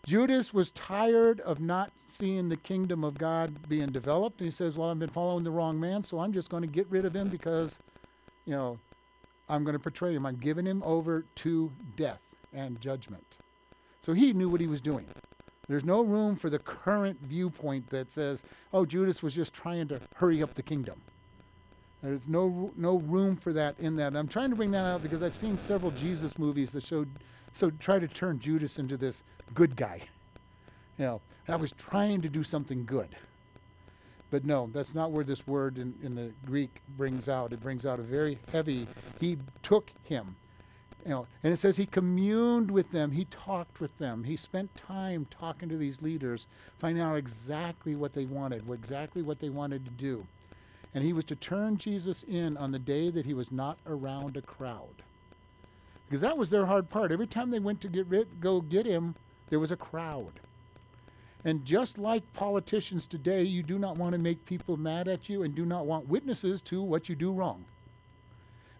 Judas 0.07 0.55
was 0.55 0.71
tired 0.71 1.41
of 1.41 1.61
not 1.61 1.91
seeing 2.07 2.49
the 2.49 2.57
kingdom 2.57 3.03
of 3.03 3.19
God 3.19 3.69
being 3.69 3.89
developed. 3.89 4.41
And 4.41 4.47
he 4.47 4.53
says, 4.53 4.77
Well, 4.77 4.91
I've 4.91 4.99
been 5.01 5.11
following 5.11 5.43
the 5.43 5.51
wrong 5.51 5.79
man, 5.79 6.05
so 6.05 6.21
I'm 6.21 6.33
just 6.33 6.49
going 6.49 6.63
to 6.63 6.69
get 6.69 6.87
rid 6.89 7.05
of 7.05 7.15
him 7.15 7.29
because, 7.29 7.81
you 8.45 8.53
know, 8.53 8.79
I'm 9.49 9.65
going 9.65 9.75
to 9.75 9.81
portray 9.81 10.15
him. 10.15 10.25
I'm 10.25 10.37
giving 10.37 10.65
him 10.65 10.83
over 10.85 11.25
to 11.37 11.73
death 11.97 12.21
and 12.53 12.81
judgment. 12.81 13.25
So 14.05 14.13
he 14.13 14.33
knew 14.33 14.49
what 14.49 14.61
he 14.61 14.69
was 14.69 14.81
doing. 14.81 15.07
There's 15.69 15.85
no 15.85 16.03
room 16.03 16.37
for 16.37 16.49
the 16.49 16.61
current 16.61 17.19
viewpoint 17.23 17.91
that 17.91 18.13
says, 18.13 18.45
oh, 18.73 18.87
Judas 18.87 19.23
was 19.25 19.35
just 19.35 19.53
trying 19.53 19.89
to 19.89 20.01
hurry 20.15 20.41
up 20.41 20.55
the 20.55 20.63
kingdom. 20.63 21.01
There's 22.03 22.29
no 22.29 22.71
no 22.77 22.99
room 22.99 23.37
for 23.37 23.53
that 23.55 23.75
in 23.81 23.97
that. 23.97 24.09
And 24.09 24.19
I'm 24.19 24.29
trying 24.29 24.51
to 24.51 24.57
bring 24.57 24.71
that 24.71 24.85
out 24.85 25.03
because 25.03 25.25
I've 25.25 25.35
seen 25.35 25.59
several 25.59 25.91
Jesus 25.93 26.39
movies 26.39 26.71
that 26.73 26.85
showed 26.85 27.09
so 27.53 27.71
try 27.71 27.99
to 27.99 28.07
turn 28.07 28.39
Judas 28.39 28.79
into 28.79 28.97
this 28.97 29.23
good 29.55 29.77
guy. 29.77 30.03
You 30.99 31.05
know, 31.05 31.21
I 31.47 31.57
was 31.57 31.73
trying 31.73 32.23
to 32.23 32.31
do 32.31 32.43
something 32.43 32.87
good. 32.87 33.11
But 34.31 34.45
no, 34.45 34.69
that's 34.73 34.95
not 34.95 35.13
where 35.13 35.25
this 35.25 35.47
word 35.47 35.79
in, 35.79 35.95
in 36.03 36.15
the 36.15 36.31
Greek 36.45 36.81
brings 36.97 37.29
out. 37.29 37.53
It 37.53 37.63
brings 37.63 37.87
out 37.87 38.01
a 38.01 38.03
very 38.03 38.39
heavy, 38.51 38.89
he 39.21 39.39
took 39.63 39.91
him. 40.05 40.37
You 41.05 41.11
know, 41.11 41.27
and 41.45 41.53
it 41.53 41.59
says 41.59 41.77
he 41.77 41.87
communed 41.87 42.69
with 42.69 42.91
them, 42.91 43.13
he 43.13 43.27
talked 43.27 43.79
with 43.79 43.97
them, 43.99 44.25
he 44.25 44.37
spent 44.37 44.75
time 44.75 45.25
talking 45.31 45.69
to 45.69 45.77
these 45.77 46.03
leaders, 46.03 46.49
finding 46.81 47.03
out 47.03 47.15
exactly 47.15 47.95
what 47.95 48.13
they 48.13 48.25
wanted, 48.25 48.67
what, 48.67 48.75
exactly 48.75 49.23
what 49.23 49.39
they 49.39 49.49
wanted 49.49 49.85
to 49.85 49.91
do. 49.93 50.27
And 50.95 51.05
he 51.05 51.13
was 51.13 51.25
to 51.27 51.37
turn 51.37 51.77
Jesus 51.77 52.25
in 52.25 52.57
on 52.57 52.73
the 52.73 52.79
day 52.81 53.11
that 53.11 53.25
he 53.25 53.35
was 53.35 53.53
not 53.53 53.79
around 53.87 54.37
a 54.37 54.43
crowd. 54.43 55.03
Because 56.09 56.23
that 56.23 56.37
was 56.37 56.51
their 56.51 56.67
hard 56.67 56.91
part. 56.91 57.13
Every 57.13 57.27
time 57.27 57.51
they 57.51 57.59
went 57.61 57.81
to 57.83 57.89
get 57.89 58.07
rid, 58.07 58.41
go 58.41 58.61
get 58.61 58.87
him, 58.87 59.15
there 59.49 59.59
was 59.59 59.71
a 59.71 59.77
crowd. 59.77 60.33
And 61.45 61.65
just 61.65 61.97
like 61.97 62.33
politicians 62.33 63.07
today, 63.07 63.43
you 63.43 63.63
do 63.63 63.79
not 63.79 63.97
want 63.97 64.13
to 64.15 64.19
make 64.19 64.45
people 64.47 64.77
mad 64.77 65.07
at 65.07 65.29
you 65.29 65.45
and 65.45 65.55
do 65.55 65.65
not 65.65 65.87
want 65.87 66.09
witnesses 66.09 66.61
to 66.63 66.83
what 66.83 67.09
you 67.09 67.15
do 67.15 67.31
wrong. 67.31 67.65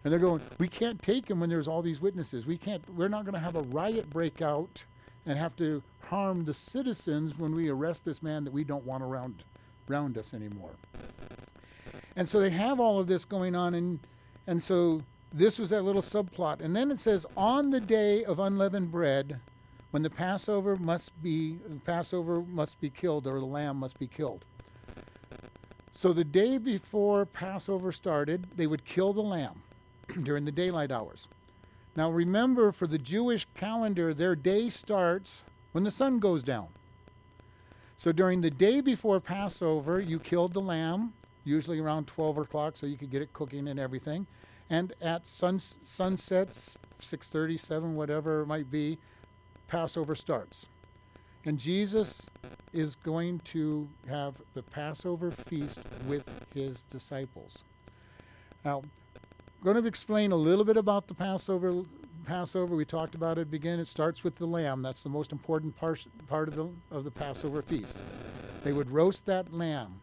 And 0.03 0.11
they're 0.11 0.19
going, 0.19 0.41
we 0.57 0.67
can't 0.67 1.01
take 1.01 1.29
him 1.29 1.39
when 1.39 1.49
there's 1.49 1.67
all 1.67 1.81
these 1.81 2.01
witnesses. 2.01 2.45
We 2.45 2.57
can't, 2.57 2.83
we're 2.95 3.07
not 3.07 3.23
going 3.23 3.33
to 3.33 3.39
have 3.39 3.55
a 3.55 3.61
riot 3.61 4.09
break 4.09 4.41
out 4.41 4.83
and 5.25 5.37
have 5.37 5.55
to 5.57 5.81
harm 6.03 6.45
the 6.45 6.53
citizens 6.53 7.37
when 7.37 7.53
we 7.55 7.69
arrest 7.69 8.05
this 8.05 8.23
man 8.23 8.43
that 8.45 8.53
we 8.53 8.63
don't 8.63 8.85
want 8.85 9.03
around, 9.03 9.43
around 9.89 10.17
us 10.17 10.33
anymore. 10.33 10.71
And 12.15 12.27
so 12.27 12.39
they 12.39 12.49
have 12.49 12.79
all 12.79 12.99
of 12.99 13.07
this 13.07 13.25
going 13.25 13.55
on, 13.55 13.75
and, 13.75 13.99
and 14.47 14.63
so 14.63 15.03
this 15.33 15.59
was 15.59 15.69
that 15.69 15.83
little 15.83 16.01
subplot. 16.01 16.61
And 16.61 16.75
then 16.75 16.89
it 16.89 16.99
says, 16.99 17.25
on 17.35 17.69
the 17.69 17.79
day 17.79 18.23
of 18.23 18.39
unleavened 18.39 18.91
bread, 18.91 19.39
when 19.97 20.03
the 20.03 20.09
Passover 20.11 20.75
must 20.75 21.11
be 21.23 21.57
Passover 21.83 22.41
must 22.41 22.79
be 22.79 22.87
killed 22.87 23.25
or 23.25 23.39
the 23.39 23.47
lamb 23.47 23.77
must 23.77 23.97
be 23.97 24.05
killed. 24.05 24.45
So 25.91 26.13
the 26.13 26.23
day 26.23 26.59
before 26.59 27.25
Passover 27.25 27.91
started, 27.91 28.45
they 28.55 28.67
would 28.67 28.85
kill 28.85 29.11
the 29.11 29.23
lamb 29.23 29.63
during 30.21 30.45
the 30.45 30.51
daylight 30.51 30.91
hours. 30.91 31.27
Now 31.95 32.11
remember 32.11 32.71
for 32.71 32.85
the 32.85 32.99
Jewish 32.99 33.47
calendar 33.55 34.13
their 34.13 34.35
day 34.35 34.69
starts 34.69 35.41
when 35.71 35.83
the 35.83 35.89
sun 35.89 36.19
goes 36.19 36.43
down. 36.43 36.67
So 37.97 38.11
during 38.11 38.41
the 38.41 38.51
day 38.51 38.81
before 38.81 39.19
Passover, 39.19 39.99
you 39.99 40.19
killed 40.19 40.53
the 40.53 40.61
lamb, 40.61 41.13
usually 41.43 41.79
around 41.79 42.05
12 42.05 42.37
o'clock 42.37 42.77
so 42.77 42.85
you 42.85 42.97
could 42.97 43.09
get 43.09 43.23
it 43.23 43.33
cooking 43.33 43.67
and 43.67 43.79
everything. 43.79 44.27
And 44.69 44.93
at 45.01 45.25
sun, 45.25 45.57
sunset, 45.57 46.49
6:37 46.99 47.95
whatever 47.95 48.41
it 48.41 48.45
might 48.45 48.69
be, 48.69 48.99
Passover 49.67 50.15
starts. 50.15 50.65
And 51.45 51.57
Jesus 51.57 52.29
is 52.73 52.95
going 52.95 53.39
to 53.45 53.87
have 54.09 54.35
the 54.53 54.63
Passover 54.63 55.31
feast 55.31 55.79
with 56.07 56.29
his 56.53 56.83
disciples. 56.91 57.59
Now, 58.65 58.79
I'm 58.79 59.63
going 59.63 59.81
to 59.81 59.87
explain 59.87 60.31
a 60.31 60.35
little 60.35 60.65
bit 60.65 60.77
about 60.77 61.07
the 61.07 61.13
Passover. 61.13 61.83
Passover, 62.25 62.75
we 62.75 62.83
talked 62.83 63.15
about 63.15 63.37
it 63.37 63.53
again. 63.53 63.79
It 63.79 63.87
starts 63.87 64.23
with 64.23 64.35
the 64.35 64.45
lamb. 64.45 64.81
That's 64.81 65.03
the 65.03 65.09
most 65.09 65.31
important 65.31 65.77
part, 65.77 66.05
part 66.27 66.49
of, 66.49 66.55
the, 66.55 66.67
of 66.91 67.03
the 67.05 67.11
Passover 67.11 67.61
feast. 67.61 67.97
They 68.63 68.73
would 68.73 68.91
roast 68.91 69.25
that 69.25 69.53
lamb. 69.53 70.01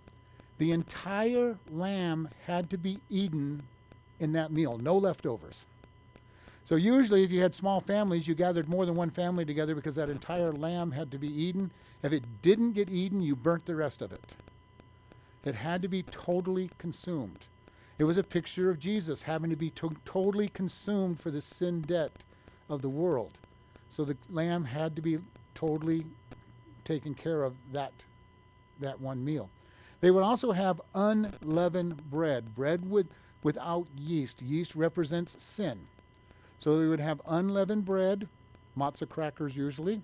The 0.59 0.73
entire 0.73 1.59
lamb 1.71 2.29
had 2.47 2.71
to 2.71 2.79
be 2.79 3.01
eaten 3.11 3.65
in 4.21 4.33
that 4.33 4.51
meal, 4.53 4.79
no 4.79 4.97
leftovers. 4.97 5.65
So 6.67 6.77
usually, 6.77 7.25
if 7.25 7.31
you 7.31 7.43
had 7.43 7.55
small 7.55 7.81
families, 7.81 8.27
you 8.27 8.35
gathered 8.35 8.69
more 8.69 8.87
than 8.87 8.95
one 8.95 9.11
family 9.11 9.45
together 9.45 9.75
because 9.75 9.97
that 9.97 10.09
entire 10.09 10.53
lamb 10.53 10.93
had 10.93 11.11
to 11.11 11.19
be 11.19 11.29
eaten. 11.29 11.71
If 12.03 12.13
it 12.13 12.23
didn't 12.43 12.73
get 12.73 12.89
eaten, 12.89 13.21
you 13.21 13.37
burnt 13.37 13.67
the 13.67 13.75
rest 13.75 14.01
of 14.01 14.13
it. 14.13 14.35
It 15.45 15.55
had 15.57 15.83
to 15.83 15.89
be 15.89 16.03
totally 16.03 16.71
consumed. 16.79 17.41
It 17.99 18.05
was 18.05 18.17
a 18.17 18.23
picture 18.23 18.71
of 18.71 18.79
Jesus 18.79 19.23
having 19.23 19.51
to 19.51 19.57
be 19.57 19.71
to- 19.71 19.97
totally 20.07 20.49
consumed 20.49 21.21
for 21.21 21.31
the 21.31 21.43
sin 21.43 21.83
debt 21.83 22.13
of 22.69 22.81
the 22.81 22.89
world. 22.89 23.33
So 23.91 24.05
the 24.05 24.17
lamb 24.31 24.65
had 24.65 24.97
to 24.97 25.03
be 25.03 25.19
totally 25.55 26.07
taken 26.85 27.15
care 27.15 27.43
of 27.43 27.55
that, 27.73 27.93
that 28.81 29.01
one 29.01 29.25
meal. 29.25 29.51
They 30.01 30.11
would 30.11 30.23
also 30.23 30.53
have 30.53 30.81
unleavened 30.95 32.11
bread, 32.11 32.55
bread 32.55 32.91
with, 32.91 33.07
without 33.43 33.87
yeast. 33.97 34.43
Yeast 34.43 34.75
represents 34.75 35.43
sin. 35.43 35.87
So 36.59 36.79
they 36.79 36.87
would 36.87 37.01
have 37.01 37.21
unleavened 37.27 37.85
bread, 37.85 38.29
matzah 38.77 39.09
crackers 39.09 39.57
usually, 39.57 40.01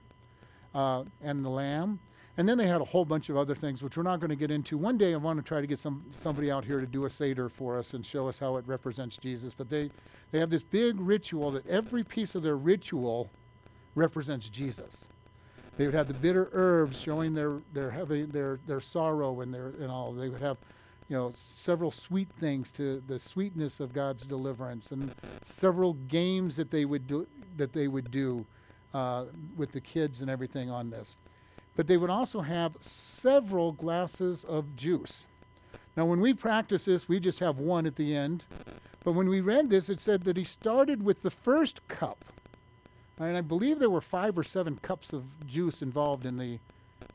uh, 0.74 1.04
and 1.22 1.44
the 1.44 1.48
lamb. 1.48 1.98
And 2.36 2.48
then 2.48 2.56
they 2.56 2.66
had 2.66 2.80
a 2.80 2.84
whole 2.84 3.04
bunch 3.04 3.28
of 3.28 3.36
other 3.36 3.54
things, 3.54 3.82
which 3.82 3.96
we're 3.96 4.02
not 4.02 4.20
going 4.20 4.30
to 4.30 4.36
get 4.36 4.50
into. 4.50 4.78
One 4.78 4.96
day 4.96 5.12
I 5.12 5.16
want 5.16 5.38
to 5.38 5.42
try 5.42 5.60
to 5.60 5.66
get 5.66 5.78
some 5.78 6.04
somebody 6.12 6.50
out 6.50 6.64
here 6.64 6.80
to 6.80 6.86
do 6.86 7.04
a 7.04 7.10
Seder 7.10 7.48
for 7.48 7.78
us 7.78 7.92
and 7.92 8.04
show 8.04 8.28
us 8.28 8.38
how 8.38 8.56
it 8.56 8.64
represents 8.66 9.16
Jesus. 9.16 9.52
But 9.56 9.68
they, 9.68 9.90
they 10.30 10.38
have 10.38 10.50
this 10.50 10.62
big 10.62 10.98
ritual 11.00 11.50
that 11.50 11.66
every 11.66 12.04
piece 12.04 12.34
of 12.34 12.42
their 12.42 12.56
ritual 12.56 13.28
represents 13.94 14.48
Jesus. 14.48 15.06
They 15.76 15.86
would 15.86 15.94
have 15.94 16.08
the 16.08 16.14
bitter 16.14 16.48
herbs 16.52 17.00
showing 17.00 17.34
their, 17.34 17.58
their 17.72 17.90
heavy 17.90 18.22
their, 18.22 18.58
their 18.66 18.80
sorrow 18.80 19.40
and 19.40 19.52
their 19.52 19.68
and 19.80 19.90
all. 19.90 20.12
They 20.12 20.28
would 20.28 20.42
have 20.42 20.56
you 21.10 21.16
know, 21.16 21.32
several 21.34 21.90
sweet 21.90 22.28
things 22.38 22.70
to 22.70 23.02
the 23.08 23.18
sweetness 23.18 23.80
of 23.80 23.92
God's 23.92 24.22
deliverance, 24.22 24.92
and 24.92 25.12
several 25.42 25.94
games 25.94 26.54
that 26.54 26.70
they 26.70 26.84
would 26.84 27.08
do 27.08 27.26
that 27.56 27.72
they 27.72 27.88
would 27.88 28.12
do 28.12 28.46
uh, 28.94 29.24
with 29.56 29.72
the 29.72 29.80
kids 29.80 30.20
and 30.20 30.30
everything 30.30 30.70
on 30.70 30.90
this. 30.90 31.16
But 31.76 31.88
they 31.88 31.96
would 31.96 32.10
also 32.10 32.42
have 32.42 32.76
several 32.80 33.72
glasses 33.72 34.44
of 34.44 34.76
juice. 34.76 35.26
Now, 35.96 36.04
when 36.04 36.20
we 36.20 36.32
practice 36.32 36.84
this, 36.84 37.08
we 37.08 37.18
just 37.18 37.40
have 37.40 37.58
one 37.58 37.86
at 37.86 37.96
the 37.96 38.14
end. 38.14 38.44
But 39.02 39.12
when 39.12 39.28
we 39.28 39.40
read 39.40 39.68
this, 39.68 39.88
it 39.88 40.00
said 40.00 40.22
that 40.24 40.36
he 40.36 40.44
started 40.44 41.02
with 41.02 41.22
the 41.22 41.30
first 41.30 41.86
cup. 41.88 42.24
And 43.18 43.36
I 43.36 43.40
believe 43.40 43.80
there 43.80 43.90
were 43.90 44.00
five 44.00 44.38
or 44.38 44.44
seven 44.44 44.78
cups 44.80 45.12
of 45.12 45.24
juice 45.46 45.82
involved 45.82 46.24
in 46.24 46.36
the 46.38 46.58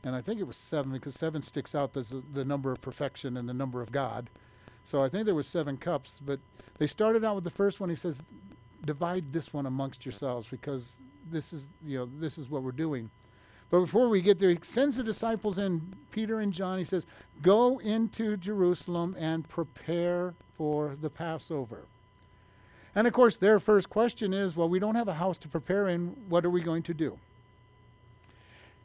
and 0.02 0.14
I 0.14 0.20
think 0.20 0.40
it 0.40 0.46
was 0.46 0.56
seven 0.56 0.92
because 0.92 1.14
seven 1.14 1.42
sticks 1.42 1.74
out 1.74 1.96
as 1.96 2.12
the 2.32 2.44
number 2.44 2.72
of 2.72 2.80
perfection 2.80 3.36
and 3.36 3.48
the 3.48 3.54
number 3.54 3.82
of 3.82 3.92
God. 3.92 4.30
So 4.84 5.02
I 5.02 5.08
think 5.08 5.24
there 5.24 5.34
was 5.34 5.48
seven 5.48 5.76
cups, 5.76 6.18
but 6.24 6.38
they 6.78 6.86
started 6.86 7.24
out 7.24 7.34
with 7.34 7.44
the 7.44 7.50
first 7.50 7.80
one. 7.80 7.88
He 7.88 7.96
says, 7.96 8.20
"Divide 8.84 9.32
this 9.32 9.52
one 9.52 9.66
amongst 9.66 10.06
yourselves, 10.06 10.46
because 10.48 10.96
this 11.30 11.52
is 11.52 11.66
you 11.84 11.98
know 11.98 12.08
this 12.20 12.38
is 12.38 12.48
what 12.48 12.62
we're 12.62 12.72
doing." 12.72 13.10
But 13.68 13.80
before 13.80 14.08
we 14.08 14.22
get 14.22 14.38
there, 14.38 14.50
he 14.50 14.58
sends 14.62 14.96
the 14.96 15.02
disciples 15.02 15.58
in, 15.58 15.94
Peter 16.12 16.38
and 16.38 16.52
John. 16.52 16.78
He 16.78 16.84
says, 16.84 17.04
"Go 17.42 17.78
into 17.78 18.36
Jerusalem 18.36 19.16
and 19.18 19.48
prepare 19.48 20.34
for 20.56 20.96
the 21.00 21.10
Passover." 21.10 21.82
And 22.94 23.06
of 23.06 23.12
course, 23.12 23.36
their 23.36 23.58
first 23.58 23.90
question 23.90 24.32
is, 24.32 24.54
"Well, 24.54 24.68
we 24.68 24.78
don't 24.78 24.94
have 24.94 25.08
a 25.08 25.14
house 25.14 25.36
to 25.38 25.48
prepare 25.48 25.88
in. 25.88 26.10
What 26.28 26.44
are 26.44 26.50
we 26.50 26.60
going 26.60 26.84
to 26.84 26.94
do?" 26.94 27.18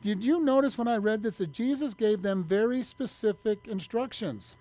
Did 0.04 0.24
you 0.24 0.40
notice 0.40 0.78
when 0.78 0.88
I 0.88 0.98
read 0.98 1.22
this 1.22 1.38
that 1.38 1.52
Jesus 1.52 1.94
gave 1.94 2.22
them 2.22 2.44
very 2.44 2.82
specific 2.82 3.68
instructions? 3.68 4.56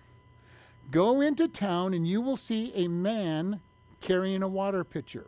Go 0.91 1.21
into 1.21 1.47
town 1.47 1.93
and 1.93 2.07
you 2.07 2.21
will 2.21 2.37
see 2.37 2.71
a 2.75 2.87
man 2.87 3.59
carrying 4.01 4.43
a 4.43 4.47
water 4.47 4.83
pitcher. 4.83 5.25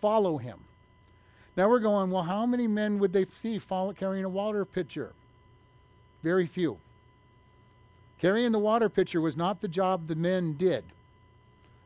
Follow 0.00 0.38
him. 0.38 0.60
Now 1.56 1.68
we're 1.68 1.80
going, 1.80 2.10
well, 2.10 2.22
how 2.22 2.46
many 2.46 2.66
men 2.66 2.98
would 2.98 3.12
they 3.12 3.26
see 3.34 3.58
follow, 3.58 3.92
carrying 3.92 4.24
a 4.24 4.28
water 4.28 4.64
pitcher? 4.64 5.12
Very 6.22 6.46
few. 6.46 6.78
Carrying 8.20 8.52
the 8.52 8.58
water 8.58 8.88
pitcher 8.88 9.20
was 9.20 9.36
not 9.36 9.60
the 9.60 9.68
job 9.68 10.06
the 10.06 10.14
men 10.14 10.54
did. 10.54 10.84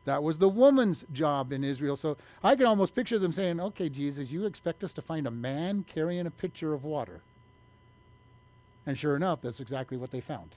That 0.05 0.23
was 0.23 0.37
the 0.37 0.49
woman's 0.49 1.05
job 1.13 1.53
in 1.53 1.63
Israel. 1.63 1.95
So 1.95 2.17
I 2.43 2.55
can 2.55 2.65
almost 2.65 2.95
picture 2.95 3.19
them 3.19 3.31
saying, 3.31 3.59
Okay, 3.59 3.89
Jesus, 3.89 4.31
you 4.31 4.45
expect 4.45 4.83
us 4.83 4.93
to 4.93 5.01
find 5.01 5.25
a 5.27 5.31
man 5.31 5.85
carrying 5.93 6.25
a 6.25 6.31
pitcher 6.31 6.73
of 6.73 6.83
water. 6.83 7.21
And 8.85 8.97
sure 8.97 9.15
enough, 9.15 9.41
that's 9.41 9.61
exactly 9.61 9.97
what 9.97 10.11
they 10.11 10.19
found. 10.19 10.55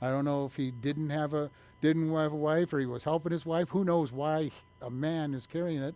I 0.00 0.08
don't 0.08 0.24
know 0.24 0.46
if 0.46 0.56
he 0.56 0.70
didn't 0.70 1.10
have 1.10 1.34
a 1.34 1.50
didn't 1.82 2.14
have 2.14 2.32
a 2.32 2.36
wife 2.36 2.72
or 2.72 2.78
he 2.78 2.86
was 2.86 3.04
helping 3.04 3.32
his 3.32 3.44
wife. 3.44 3.68
Who 3.70 3.84
knows 3.84 4.12
why 4.12 4.50
a 4.80 4.90
man 4.90 5.34
is 5.34 5.46
carrying 5.46 5.82
it? 5.82 5.94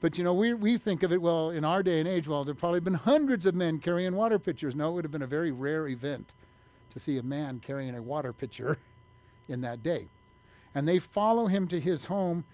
But 0.00 0.18
you 0.18 0.24
know, 0.24 0.34
we 0.34 0.52
we 0.52 0.78
think 0.78 1.04
of 1.04 1.12
it 1.12 1.22
well 1.22 1.50
in 1.50 1.64
our 1.64 1.82
day 1.82 2.00
and 2.00 2.08
age. 2.08 2.26
Well, 2.26 2.42
there've 2.42 2.58
probably 2.58 2.80
been 2.80 2.94
hundreds 2.94 3.46
of 3.46 3.54
men 3.54 3.78
carrying 3.78 4.16
water 4.16 4.38
pitchers. 4.40 4.74
No, 4.74 4.90
it 4.90 4.92
would 4.94 5.04
have 5.04 5.12
been 5.12 5.22
a 5.22 5.28
very 5.28 5.52
rare 5.52 5.86
event 5.86 6.32
to 6.92 6.98
see 6.98 7.18
a 7.18 7.22
man 7.22 7.60
carrying 7.64 7.94
a 7.94 8.02
water 8.02 8.32
pitcher 8.32 8.78
in 9.48 9.60
that 9.60 9.84
day 9.84 10.08
and 10.76 10.86
they 10.86 10.98
follow 10.98 11.46
him 11.46 11.66
to 11.66 11.80
his 11.80 12.04
home. 12.04 12.44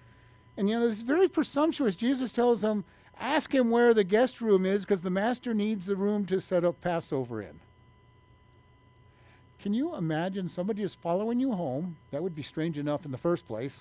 And 0.57 0.69
you 0.69 0.79
know, 0.79 0.87
it's 0.87 1.03
very 1.03 1.29
presumptuous. 1.29 1.97
Jesus 1.97 2.33
tells 2.33 2.61
them, 2.61 2.85
Ask 3.19 3.53
him 3.53 3.69
where 3.69 3.93
the 3.93 4.05
guest 4.05 4.41
room 4.41 4.65
is 4.65 4.85
because 4.85 5.01
the 5.01 5.11
master 5.11 5.53
needs 5.53 5.87
the 5.87 5.97
room 5.97 6.25
to 6.27 6.41
set 6.41 6.65
up 6.65 6.81
Passover 6.81 7.43
in. 7.43 7.61
Can 9.61 9.75
you 9.75 9.97
imagine 9.97 10.49
somebody 10.49 10.83
is 10.83 10.95
following 10.95 11.41
you 11.41 11.53
home? 11.53 11.97
That 12.13 12.23
would 12.23 12.35
be 12.35 12.45
strange 12.45 12.79
enough 12.79 13.05
in 13.05 13.11
the 13.11 13.19
first 13.19 13.47
place. 13.47 13.81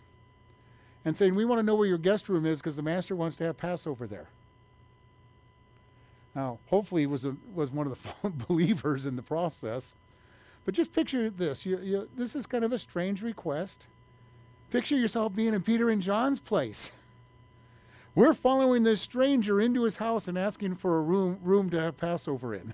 And 1.06 1.16
saying, 1.16 1.36
We 1.36 1.46
want 1.46 1.60
to 1.60 1.64
know 1.64 1.76
where 1.76 1.88
your 1.88 2.00
guest 2.00 2.28
room 2.28 2.48
is 2.48 2.62
because 2.62 2.76
the 2.76 2.82
master 2.82 3.16
wants 3.16 3.36
to 3.38 3.44
have 3.44 3.58
Passover 3.58 4.08
there. 4.08 4.30
Now, 6.34 6.58
hopefully, 6.68 7.04
he 7.04 7.08
was, 7.08 7.26
a, 7.26 7.36
was 7.54 7.70
one 7.70 7.86
of 7.86 7.96
the 8.24 8.30
believers 8.48 9.06
in 9.06 9.18
the 9.18 9.22
process. 9.22 9.94
But 10.66 10.74
just 10.74 10.94
picture 10.94 11.30
this. 11.30 11.64
You, 11.64 11.80
you, 11.80 12.10
this 12.18 12.36
is 12.36 12.48
kind 12.48 12.64
of 12.64 12.72
a 12.72 12.80
strange 12.80 13.22
request. 13.22 13.86
Picture 14.72 14.98
yourself 14.98 15.34
being 15.34 15.54
in 15.54 15.62
Peter 15.62 15.90
and 15.90 16.01
John's 16.01 16.40
place. 16.40 16.92
We're 18.16 18.34
following 18.34 18.84
this 18.84 19.01
stranger 19.01 19.62
into 19.62 19.84
his 19.84 19.98
house 19.98 20.28
and 20.28 20.38
asking 20.38 20.75
for 20.78 20.98
a 20.98 21.01
room, 21.01 21.40
room 21.44 21.70
to 21.70 21.80
have 21.80 21.98
Passover 21.98 22.56
in. 22.56 22.74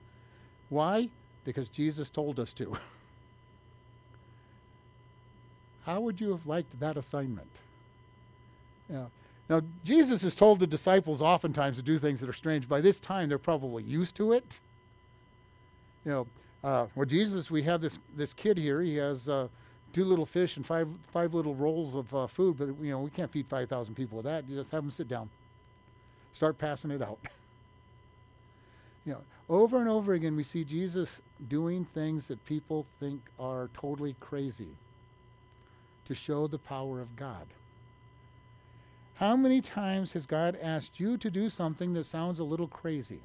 Why? 0.68 1.10
because 1.44 1.68
Jesus 1.68 2.10
told 2.10 2.38
us 2.38 2.52
to. 2.54 2.76
How 5.84 6.00
would 6.00 6.20
you 6.20 6.30
have 6.30 6.46
liked 6.46 6.78
that 6.80 6.96
assignment? 6.96 7.50
Yeah. 8.90 9.06
Now, 9.48 9.62
Jesus 9.84 10.22
has 10.22 10.34
told 10.34 10.60
the 10.60 10.66
disciples 10.66 11.20
oftentimes 11.20 11.76
to 11.76 11.82
do 11.82 11.98
things 11.98 12.20
that 12.20 12.28
are 12.28 12.34
strange. 12.34 12.68
By 12.68 12.80
this 12.80 13.00
time, 13.00 13.28
they're 13.28 13.38
probably 13.38 13.82
used 13.82 14.14
to 14.16 14.32
it. 14.32 14.60
You 16.04 16.12
know, 16.12 16.26
uh, 16.62 16.86
well, 16.94 17.06
Jesus, 17.06 17.50
we 17.50 17.62
have 17.64 17.80
this, 17.80 17.98
this 18.16 18.32
kid 18.32 18.56
here. 18.56 18.80
He 18.80 18.94
has 18.96 19.28
uh, 19.28 19.48
two 19.92 20.04
little 20.04 20.26
fish 20.26 20.56
and 20.56 20.66
five, 20.66 20.88
five 21.12 21.34
little 21.34 21.54
rolls 21.54 21.94
of 21.94 22.14
uh, 22.14 22.26
food, 22.26 22.58
but, 22.58 22.68
you 22.80 22.90
know, 22.90 23.00
we 23.00 23.10
can't 23.10 23.30
feed 23.30 23.46
5,000 23.46 23.94
people 23.94 24.16
with 24.16 24.26
that. 24.26 24.48
Just 24.48 24.70
have 24.70 24.82
them 24.82 24.90
sit 24.90 25.08
down. 25.08 25.28
Start 26.32 26.58
passing 26.58 26.90
it 26.90 27.02
out. 27.02 27.18
you 29.04 29.12
know, 29.12 29.20
over 29.48 29.78
and 29.78 29.88
over 29.88 30.14
again, 30.14 30.36
we 30.36 30.44
see 30.44 30.64
Jesus 30.64 31.20
doing 31.48 31.84
things 31.84 32.26
that 32.28 32.44
people 32.46 32.86
think 33.00 33.20
are 33.38 33.68
totally 33.74 34.14
crazy 34.20 34.68
to 36.06 36.14
show 36.14 36.46
the 36.46 36.58
power 36.58 37.00
of 37.00 37.16
God. 37.16 37.46
How 39.16 39.36
many 39.36 39.60
times 39.60 40.12
has 40.12 40.26
God 40.26 40.58
asked 40.60 40.98
you 40.98 41.16
to 41.18 41.30
do 41.30 41.48
something 41.48 41.92
that 41.92 42.06
sounds 42.06 42.38
a 42.38 42.44
little 42.44 42.66
crazy? 42.66 43.20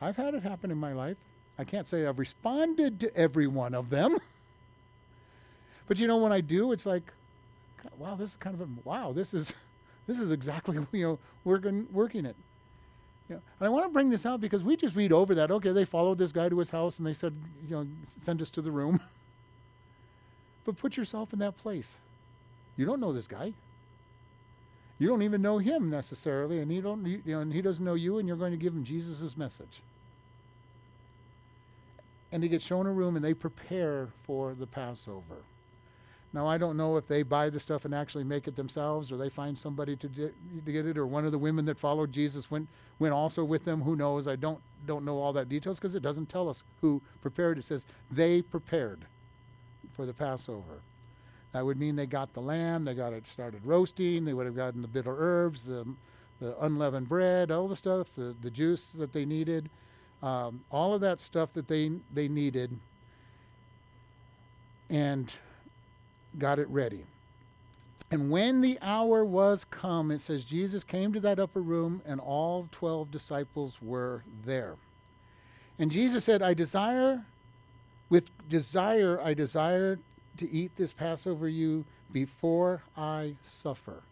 I've 0.00 0.16
had 0.16 0.34
it 0.34 0.42
happen 0.42 0.70
in 0.70 0.78
my 0.78 0.92
life. 0.92 1.16
I 1.58 1.64
can't 1.64 1.86
say 1.86 2.06
I've 2.06 2.18
responded 2.18 3.00
to 3.00 3.16
every 3.16 3.46
one 3.46 3.74
of 3.74 3.90
them. 3.90 4.18
but 5.90 5.98
you 5.98 6.06
know, 6.06 6.18
when 6.18 6.30
I 6.30 6.40
do, 6.40 6.70
it's 6.70 6.86
like, 6.86 7.02
wow, 7.98 8.14
this 8.14 8.30
is 8.30 8.36
kind 8.36 8.54
of 8.54 8.60
a, 8.60 8.68
wow, 8.84 9.10
this 9.12 9.34
is, 9.34 9.52
this 10.06 10.20
is 10.20 10.30
exactly, 10.30 10.78
you 10.92 11.04
know, 11.04 11.18
working, 11.42 11.88
working 11.92 12.26
it. 12.26 12.36
Yeah. 13.28 13.38
And 13.58 13.66
I 13.66 13.68
want 13.70 13.86
to 13.86 13.88
bring 13.88 14.08
this 14.08 14.24
out 14.24 14.40
because 14.40 14.62
we 14.62 14.76
just 14.76 14.94
read 14.94 15.12
over 15.12 15.34
that. 15.34 15.50
Okay, 15.50 15.72
they 15.72 15.84
followed 15.84 16.16
this 16.16 16.30
guy 16.30 16.48
to 16.48 16.56
his 16.60 16.70
house 16.70 16.98
and 16.98 17.06
they 17.08 17.12
said, 17.12 17.34
you 17.68 17.74
know, 17.74 17.88
send 18.06 18.40
us 18.40 18.50
to 18.50 18.62
the 18.62 18.70
room. 18.70 19.00
but 20.64 20.78
put 20.78 20.96
yourself 20.96 21.32
in 21.32 21.40
that 21.40 21.58
place. 21.58 21.98
You 22.76 22.86
don't 22.86 23.00
know 23.00 23.12
this 23.12 23.26
guy. 23.26 23.52
You 25.00 25.08
don't 25.08 25.24
even 25.24 25.42
know 25.42 25.58
him 25.58 25.90
necessarily, 25.90 26.60
and 26.60 26.70
he 26.70 26.80
don't, 26.80 27.04
you 27.04 27.20
know, 27.26 27.40
and 27.40 27.52
he 27.52 27.62
doesn't 27.62 27.84
know 27.84 27.94
you, 27.94 28.18
and 28.18 28.28
you're 28.28 28.36
going 28.36 28.52
to 28.52 28.56
give 28.56 28.74
him 28.74 28.84
Jesus' 28.84 29.36
message. 29.36 29.82
And 32.30 32.44
they 32.44 32.48
get 32.48 32.62
shown 32.62 32.86
a 32.86 32.92
room, 32.92 33.16
and 33.16 33.24
they 33.24 33.34
prepare 33.34 34.10
for 34.24 34.54
the 34.54 34.68
Passover. 34.68 35.42
Now, 36.32 36.46
I 36.46 36.58
don't 36.58 36.76
know 36.76 36.96
if 36.96 37.08
they 37.08 37.22
buy 37.22 37.50
the 37.50 37.58
stuff 37.58 37.84
and 37.84 37.94
actually 37.94 38.22
make 38.22 38.46
it 38.46 38.54
themselves 38.54 39.10
or 39.10 39.16
they 39.16 39.28
find 39.28 39.58
somebody 39.58 39.96
to, 39.96 40.08
di- 40.08 40.30
to 40.64 40.72
get 40.72 40.86
it 40.86 40.96
or 40.96 41.06
one 41.06 41.24
of 41.24 41.32
the 41.32 41.38
women 41.38 41.64
that 41.64 41.78
followed 41.78 42.12
Jesus 42.12 42.50
went, 42.50 42.68
went 43.00 43.12
also 43.12 43.42
with 43.42 43.64
them. 43.64 43.82
Who 43.82 43.96
knows? 43.96 44.28
I 44.28 44.36
don't, 44.36 44.60
don't 44.86 45.04
know 45.04 45.18
all 45.18 45.32
that 45.32 45.48
details 45.48 45.80
because 45.80 45.96
it 45.96 46.02
doesn't 46.02 46.28
tell 46.28 46.48
us 46.48 46.62
who 46.82 47.02
prepared. 47.20 47.58
It 47.58 47.64
says 47.64 47.84
they 48.12 48.42
prepared 48.42 49.00
for 49.96 50.06
the 50.06 50.12
Passover. 50.12 50.82
That 51.52 51.64
would 51.64 51.80
mean 51.80 51.96
they 51.96 52.06
got 52.06 52.32
the 52.32 52.40
lamb, 52.40 52.84
they 52.84 52.94
got 52.94 53.12
it 53.12 53.26
started 53.26 53.62
roasting, 53.64 54.24
they 54.24 54.32
would 54.32 54.46
have 54.46 54.54
gotten 54.54 54.82
the 54.82 54.88
bitter 54.88 55.16
herbs, 55.18 55.64
the, 55.64 55.84
the 56.40 56.54
unleavened 56.64 57.08
bread, 57.08 57.50
all 57.50 57.66
the 57.66 57.74
stuff, 57.74 58.14
the, 58.14 58.36
the 58.40 58.50
juice 58.50 58.86
that 58.94 59.12
they 59.12 59.24
needed, 59.24 59.68
um, 60.22 60.62
all 60.70 60.94
of 60.94 61.00
that 61.00 61.18
stuff 61.18 61.52
that 61.54 61.66
they, 61.66 61.90
they 62.14 62.28
needed. 62.28 62.78
And 64.88 65.32
got 66.38 66.58
it 66.58 66.68
ready. 66.68 67.04
And 68.10 68.30
when 68.30 68.60
the 68.60 68.78
hour 68.82 69.24
was 69.24 69.64
come, 69.70 70.10
it 70.10 70.20
says 70.20 70.44
Jesus 70.44 70.82
came 70.82 71.12
to 71.12 71.20
that 71.20 71.38
upper 71.38 71.60
room, 71.60 72.02
and 72.04 72.20
all 72.20 72.68
12 72.72 73.10
disciples 73.10 73.78
were 73.80 74.22
there. 74.44 74.74
And 75.78 75.90
Jesus 75.90 76.24
said, 76.24 76.42
I 76.42 76.52
desire, 76.54 77.24
with 78.08 78.24
desire, 78.48 79.20
I 79.20 79.34
desire 79.34 79.98
to 80.38 80.50
eat 80.50 80.72
this 80.76 80.92
Passover 80.92 81.48
you 81.48 81.84
before 82.12 82.82
I 82.96 83.36
suffer. 83.46 84.02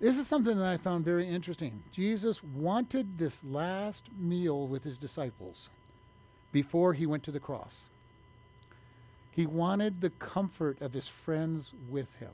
This 0.00 0.16
is 0.16 0.26
something 0.26 0.56
that 0.56 0.66
I 0.66 0.78
found 0.78 1.04
very 1.04 1.28
interesting. 1.28 1.82
Jesus 1.92 2.42
wanted 2.42 3.18
this 3.18 3.42
last 3.44 4.04
meal 4.18 4.66
with 4.66 4.82
his 4.82 4.98
disciples 4.98 5.68
before 6.52 6.94
he 6.94 7.06
went 7.06 7.22
to 7.24 7.30
the 7.30 7.38
cross. 7.38 7.84
He 9.30 9.46
wanted 9.46 10.00
the 10.00 10.10
comfort 10.10 10.80
of 10.80 10.92
his 10.92 11.08
friends 11.08 11.72
with 11.90 12.08
him. 12.18 12.30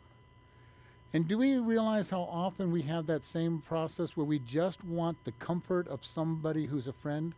And 1.13 1.29
do 1.29 1.39
we 1.39 1.57
realize 1.57 2.11
how 2.11 2.23
often 2.23 2.73
we 2.73 2.83
have 2.83 3.07
that 3.07 3.25
same 3.25 3.63
process 3.67 4.17
where 4.17 4.27
we 4.27 4.39
just 4.39 4.85
want 4.85 5.17
the 5.25 5.33
comfort 5.33 5.89
of 5.89 6.05
somebody 6.05 6.67
who's 6.67 6.87
a 6.87 6.93
friend? 6.93 7.33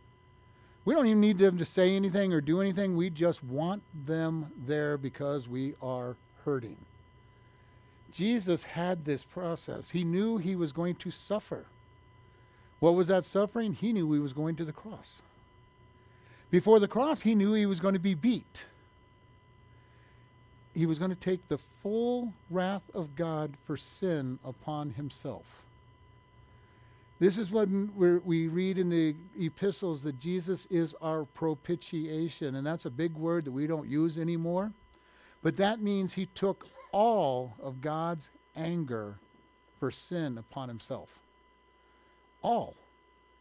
We 0.85 0.95
don't 0.95 1.05
even 1.05 1.21
need 1.21 1.37
them 1.37 1.57
to 1.57 1.65
say 1.65 1.95
anything 1.95 2.33
or 2.33 2.41
do 2.41 2.61
anything. 2.61 2.95
We 2.95 3.09
just 3.09 3.43
want 3.43 3.83
them 4.05 4.51
there 4.65 4.97
because 4.97 5.47
we 5.47 5.75
are 5.81 6.15
hurting. 6.45 6.77
Jesus 8.11 8.63
had 8.63 9.05
this 9.05 9.23
process. 9.23 9.91
He 9.91 10.03
knew 10.03 10.37
he 10.37 10.55
was 10.55 10.71
going 10.71 10.95
to 10.95 11.11
suffer. 11.11 11.65
What 12.79 12.95
was 12.95 13.07
that 13.07 13.25
suffering? 13.25 13.73
He 13.73 13.93
knew 13.93 14.11
he 14.13 14.19
was 14.19 14.33
going 14.33 14.55
to 14.55 14.65
the 14.65 14.73
cross. 14.73 15.21
Before 16.49 16.79
the 16.79 16.87
cross, 16.87 17.21
he 17.21 17.35
knew 17.35 17.53
he 17.53 17.65
was 17.65 17.79
going 17.79 17.93
to 17.93 17.99
be 17.99 18.15
beat 18.15 18.65
he 20.79 20.85
was 20.85 20.97
going 20.97 21.11
to 21.11 21.15
take 21.15 21.45
the 21.47 21.57
full 21.83 22.33
wrath 22.49 22.83
of 22.93 23.15
God 23.15 23.51
for 23.65 23.75
sin 23.75 24.39
upon 24.45 24.91
himself. 24.91 25.63
This 27.19 27.37
is 27.37 27.51
what 27.51 27.67
we 27.67 28.47
read 28.47 28.77
in 28.77 28.89
the 28.89 29.13
epistles 29.37 30.03
that 30.03 30.21
Jesus 30.21 30.65
is 30.69 30.95
our 31.01 31.25
propitiation, 31.25 32.55
and 32.55 32.65
that's 32.65 32.85
a 32.85 32.89
big 32.89 33.13
word 33.15 33.43
that 33.43 33.51
we 33.51 33.67
don't 33.67 33.89
use 33.89 34.17
anymore. 34.17 34.71
But 35.43 35.57
that 35.57 35.81
means 35.81 36.13
he 36.13 36.27
took 36.27 36.67
all 36.93 37.55
of 37.61 37.81
God's 37.81 38.29
anger 38.55 39.15
for 39.81 39.91
sin 39.91 40.37
upon 40.37 40.69
himself. 40.69 41.09
All. 42.41 42.73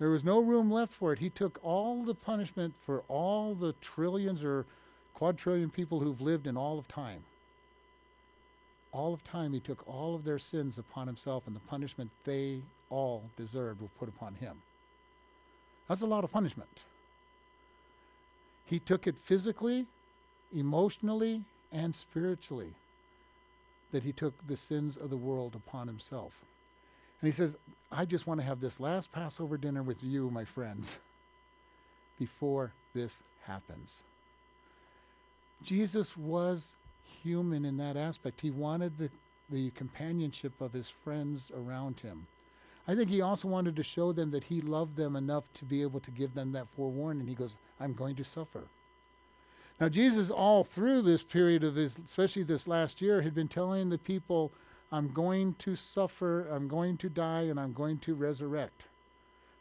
There 0.01 0.11
was 0.11 0.24
no 0.24 0.40
room 0.40 0.72
left 0.72 0.92
for 0.92 1.12
it. 1.12 1.20
He 1.20 1.31
took 1.31 1.61
all 1.62 2.03
the 2.03 2.14
punishment 2.14 2.74
for 2.85 3.05
all 3.09 3.55
the 3.55 3.74
trillions 3.81 4.42
or 4.42 4.66
quadrillion 5.14 5.70
people 5.70 6.01
who've 6.01 6.20
lived 6.20 6.46
in 6.48 6.57
all 6.57 6.79
of 6.79 6.88
time. 6.88 7.24
All 8.92 9.12
of 9.12 9.22
time, 9.22 9.53
he 9.53 9.61
took 9.61 9.87
all 9.87 10.14
of 10.14 10.24
their 10.24 10.38
sins 10.38 10.79
upon 10.79 11.07
himself, 11.07 11.46
and 11.46 11.55
the 11.55 11.61
punishment 11.61 12.11
they 12.24 12.61
all 12.90 13.22
deserved 13.37 13.83
were 13.83 13.88
put 13.98 14.09
upon 14.09 14.35
him. 14.37 14.62
That's 15.88 16.01
a 16.01 16.07
lot 16.07 16.24
of 16.24 16.33
punishment. 16.33 16.85
He 18.64 18.79
took 18.79 19.07
it 19.07 19.16
physically, 19.22 19.87
emotionally, 20.55 21.44
and 21.72 21.94
spiritually, 21.94 22.72
that 23.92 24.03
he 24.03 24.12
took 24.12 24.35
the 24.46 24.57
sins 24.57 24.96
of 24.96 25.11
the 25.11 25.16
world 25.16 25.55
upon 25.55 25.87
himself. 25.87 26.44
And 27.20 27.29
he 27.29 27.33
says, 27.35 27.57
I 27.90 28.05
just 28.05 28.27
want 28.27 28.40
to 28.40 28.46
have 28.46 28.61
this 28.61 28.79
last 28.79 29.12
Passover 29.12 29.57
dinner 29.57 29.83
with 29.83 30.03
you, 30.03 30.31
my 30.31 30.44
friends, 30.44 30.98
before 32.18 32.72
this 32.94 33.20
happens. 33.44 34.01
Jesus 35.62 36.16
was 36.16 36.77
human 37.23 37.64
in 37.64 37.77
that 37.79 37.97
aspect. 37.97 38.40
He 38.40 38.51
wanted 38.51 38.99
the, 38.99 39.11
the 39.51 39.71
companionship 39.71 40.61
of 40.61 40.73
his 40.73 40.88
friends 40.88 41.51
around 41.57 42.01
him. 42.01 42.27
I 42.87 42.94
think 42.94 43.11
he 43.11 43.21
also 43.21 43.49
wanted 43.49 43.77
to 43.77 43.83
show 43.83 44.12
them 44.12 44.31
that 44.31 44.44
he 44.44 44.62
loved 44.62 44.97
them 44.97 45.14
enough 45.14 45.44
to 45.55 45.64
be 45.64 45.83
able 45.83 46.01
to 46.01 46.11
give 46.11 46.35
them 46.35 46.53
that 46.53 46.68
forewarning. 46.75 47.27
He 47.27 47.35
goes, 47.35 47.55
I'm 47.79 47.92
going 47.92 48.16
to 48.16 48.25
suffer. 48.25 48.62
Now, 49.81 49.88
Jesus, 49.88 50.31
all 50.31 50.64
through 50.64 51.03
this 51.03 51.23
period 51.23 51.62
of 51.62 51.77
his, 51.77 51.99
especially 51.99 52.42
this 52.42 52.66
last 52.66 53.01
year, 53.01 53.23
had 53.23 53.35
been 53.35 53.47
telling 53.47 53.90
the 53.90 53.99
people, 53.99 54.51
I'm 54.90 55.12
going 55.12 55.55
to 55.61 55.77
suffer, 55.77 56.49
I'm 56.49 56.66
going 56.66 56.97
to 56.99 57.09
die, 57.09 57.42
and 57.42 57.61
I'm 57.61 57.75
going 57.75 57.99
to 57.99 58.14
resurrect. 58.14 58.85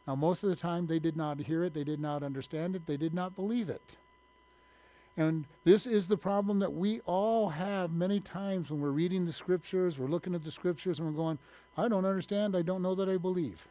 Now, 0.06 0.16
most 0.16 0.42
of 0.42 0.48
the 0.48 0.56
time, 0.56 0.86
they 0.86 0.98
did 0.98 1.16
not 1.16 1.38
hear 1.38 1.64
it, 1.64 1.74
they 1.74 1.84
did 1.84 2.00
not 2.00 2.22
understand 2.22 2.74
it, 2.74 2.86
they 2.86 2.96
did 2.96 3.12
not 3.12 3.36
believe 3.36 3.68
it. 3.68 3.96
And 5.18 5.46
this 5.64 5.84
is 5.84 6.06
the 6.06 6.16
problem 6.16 6.60
that 6.60 6.72
we 6.72 7.00
all 7.00 7.48
have 7.48 7.90
many 7.92 8.20
times 8.20 8.70
when 8.70 8.80
we're 8.80 8.90
reading 8.90 9.26
the 9.26 9.32
scriptures, 9.32 9.98
we're 9.98 10.06
looking 10.06 10.32
at 10.32 10.44
the 10.44 10.52
scriptures, 10.52 11.00
and 11.00 11.08
we're 11.08 11.20
going, 11.20 11.38
I 11.76 11.88
don't 11.88 12.04
understand, 12.04 12.56
I 12.56 12.62
don't 12.62 12.82
know 12.82 12.94
that 12.94 13.08
I 13.08 13.16
believe. 13.16 13.66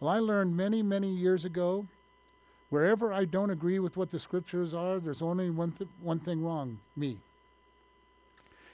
Well, 0.00 0.10
I 0.10 0.18
learned 0.18 0.56
many, 0.56 0.82
many 0.82 1.08
years 1.08 1.44
ago 1.44 1.86
wherever 2.68 3.12
I 3.12 3.24
don't 3.24 3.50
agree 3.50 3.78
with 3.78 3.96
what 3.96 4.10
the 4.10 4.18
scriptures 4.18 4.74
are, 4.74 4.98
there's 4.98 5.22
only 5.22 5.50
one, 5.50 5.70
th- 5.70 5.88
one 6.02 6.18
thing 6.18 6.44
wrong 6.44 6.78
me. 6.96 7.18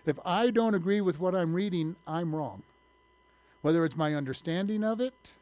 If 0.06 0.18
I 0.24 0.48
don't 0.48 0.74
agree 0.74 1.02
with 1.02 1.20
what 1.20 1.34
I'm 1.34 1.52
reading, 1.52 1.94
I'm 2.06 2.34
wrong. 2.34 2.62
Whether 3.60 3.84
it's 3.84 3.96
my 3.96 4.14
understanding 4.14 4.82
of 4.82 4.98
it 5.00 5.32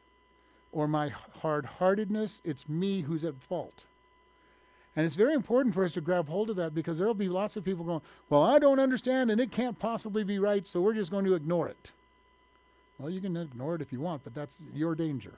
or 0.73 0.87
my 0.87 1.11
hard 1.41 1.65
heartedness, 1.65 2.43
it's 2.45 2.69
me 2.69 3.03
who's 3.03 3.25
at 3.25 3.41
fault. 3.49 3.85
And 4.97 5.07
it's 5.07 5.17
very 5.17 5.35
important 5.35 5.75
for 5.75 5.85
us 5.85 5.93
to 5.93 6.01
grab 6.01 6.29
hold 6.29 6.51
of 6.51 6.57
that 6.57 6.75
because 6.75 6.99
there 6.99 7.07
will 7.07 7.15
be 7.15 7.29
lots 7.29 7.57
of 7.57 7.65
people 7.65 7.85
going, 7.85 8.03
Well, 8.29 8.43
I 8.43 8.59
don't 8.59 8.81
understand 8.81 9.31
and 9.31 9.41
it 9.41 9.53
can't 9.53 9.79
possibly 9.79 10.25
be 10.25 10.39
right, 10.39 10.67
so 10.67 10.81
we're 10.81 10.95
just 10.95 11.11
going 11.11 11.25
to 11.27 11.35
ignore 11.35 11.69
it. 11.69 11.93
Well, 12.99 13.11
you 13.11 13.21
can 13.21 13.37
ignore 13.37 13.77
it 13.77 13.81
if 13.81 13.93
you 13.93 14.01
want, 14.01 14.25
but 14.25 14.35
that's 14.35 14.59
your 14.75 14.95
danger. 14.95 15.35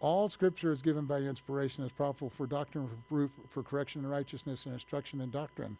All 0.00 0.30
scripture 0.30 0.72
is 0.72 0.80
given 0.80 1.04
by 1.04 1.18
inspiration 1.18 1.84
as 1.84 1.90
profitable 1.90 2.30
for 2.30 2.46
doctrine, 2.46 2.88
for 2.88 3.14
proof, 3.14 3.30
for 3.50 3.62
correction 3.62 4.02
and 4.02 4.10
righteousness, 4.10 4.64
and 4.64 4.72
instruction 4.72 5.20
and 5.20 5.30
doctrine. 5.30 5.76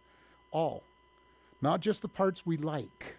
All. 0.50 0.82
Not 1.62 1.80
just 1.80 2.02
the 2.02 2.08
parts 2.08 2.44
we 2.44 2.58
like. 2.58 3.14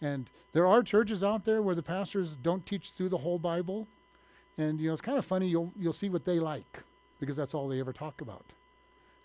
And 0.00 0.26
there 0.52 0.66
are 0.66 0.82
churches 0.82 1.22
out 1.22 1.44
there 1.44 1.62
where 1.62 1.76
the 1.76 1.82
pastors 1.82 2.36
don't 2.42 2.66
teach 2.66 2.90
through 2.90 3.10
the 3.10 3.18
whole 3.18 3.38
Bible. 3.38 3.86
And 4.56 4.80
you 4.80 4.88
know, 4.88 4.92
it's 4.92 5.02
kind 5.02 5.18
of 5.18 5.24
funny, 5.24 5.48
you'll 5.48 5.70
you'll 5.78 5.92
see 5.92 6.08
what 6.08 6.24
they 6.24 6.40
like 6.40 6.82
because 7.20 7.36
that's 7.36 7.54
all 7.54 7.68
they 7.68 7.80
ever 7.80 7.92
talk 7.92 8.20
about. 8.20 8.44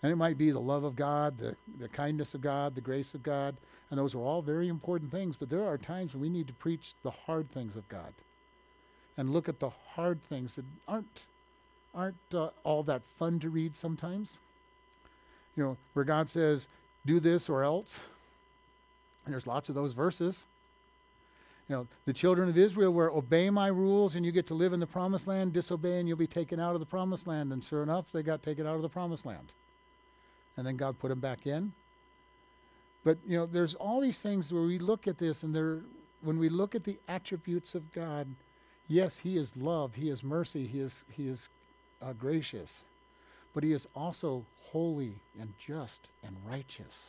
And 0.02 0.12
it 0.12 0.16
might 0.16 0.36
be 0.36 0.50
the 0.50 0.60
love 0.60 0.84
of 0.84 0.96
God, 0.96 1.38
the, 1.38 1.56
the 1.78 1.88
kindness 1.88 2.34
of 2.34 2.40
God, 2.40 2.74
the 2.74 2.80
grace 2.80 3.14
of 3.14 3.22
God, 3.22 3.56
and 3.90 3.98
those 3.98 4.14
are 4.14 4.18
all 4.18 4.42
very 4.42 4.68
important 4.68 5.10
things, 5.10 5.36
but 5.38 5.48
there 5.48 5.64
are 5.64 5.78
times 5.78 6.12
when 6.12 6.22
we 6.22 6.28
need 6.28 6.46
to 6.48 6.52
preach 6.52 6.94
the 7.02 7.10
hard 7.10 7.50
things 7.52 7.76
of 7.76 7.88
God 7.88 8.12
and 9.16 9.32
look 9.32 9.48
at 9.48 9.60
the 9.60 9.70
hard 9.94 10.22
things 10.28 10.54
that 10.56 10.64
aren't 10.88 11.22
aren't 11.94 12.16
uh, 12.34 12.48
all 12.64 12.82
that 12.82 13.02
fun 13.18 13.38
to 13.38 13.48
read 13.48 13.76
sometimes. 13.76 14.38
You 15.56 15.62
know, 15.62 15.76
where 15.92 16.04
God 16.04 16.28
says, 16.28 16.66
"Do 17.06 17.20
this 17.20 17.48
or 17.48 17.62
else." 17.62 18.00
And 19.24 19.32
there's 19.32 19.46
lots 19.46 19.68
of 19.68 19.74
those 19.74 19.92
verses. 19.92 20.44
You 21.68 21.76
know, 21.76 21.86
the 22.04 22.12
children 22.12 22.48
of 22.48 22.58
Israel 22.58 22.92
were 22.92 23.10
obey 23.10 23.48
my 23.48 23.68
rules 23.68 24.14
and 24.14 24.24
you 24.24 24.32
get 24.32 24.46
to 24.48 24.54
live 24.54 24.74
in 24.74 24.80
the 24.80 24.86
promised 24.86 25.26
land, 25.26 25.54
disobey 25.54 25.98
and 25.98 26.06
you'll 26.06 26.18
be 26.18 26.26
taken 26.26 26.60
out 26.60 26.74
of 26.74 26.80
the 26.80 26.86
promised 26.86 27.26
land. 27.26 27.52
And 27.52 27.64
sure 27.64 27.82
enough, 27.82 28.06
they 28.12 28.22
got 28.22 28.42
taken 28.42 28.66
out 28.66 28.76
of 28.76 28.82
the 28.82 28.88
promised 28.88 29.24
land. 29.24 29.52
And 30.56 30.66
then 30.66 30.76
God 30.76 30.98
put 30.98 31.08
them 31.08 31.20
back 31.20 31.46
in. 31.46 31.72
But, 33.02 33.18
you 33.26 33.36
know, 33.36 33.46
there's 33.46 33.74
all 33.74 34.00
these 34.00 34.20
things 34.20 34.52
where 34.52 34.62
we 34.62 34.78
look 34.78 35.06
at 35.06 35.18
this 35.18 35.42
and 35.42 35.54
there, 35.54 35.80
when 36.22 36.38
we 36.38 36.48
look 36.48 36.74
at 36.74 36.84
the 36.84 36.98
attributes 37.08 37.74
of 37.74 37.92
God, 37.92 38.26
yes, 38.88 39.18
He 39.18 39.36
is 39.36 39.56
love, 39.56 39.94
He 39.94 40.08
is 40.08 40.22
mercy, 40.22 40.66
He 40.66 40.80
is, 40.80 41.04
he 41.10 41.28
is 41.28 41.48
uh, 42.02 42.12
gracious, 42.14 42.82
but 43.52 43.62
He 43.62 43.72
is 43.72 43.86
also 43.94 44.44
holy 44.62 45.16
and 45.38 45.52
just 45.58 46.08
and 46.22 46.36
righteous. 46.46 47.08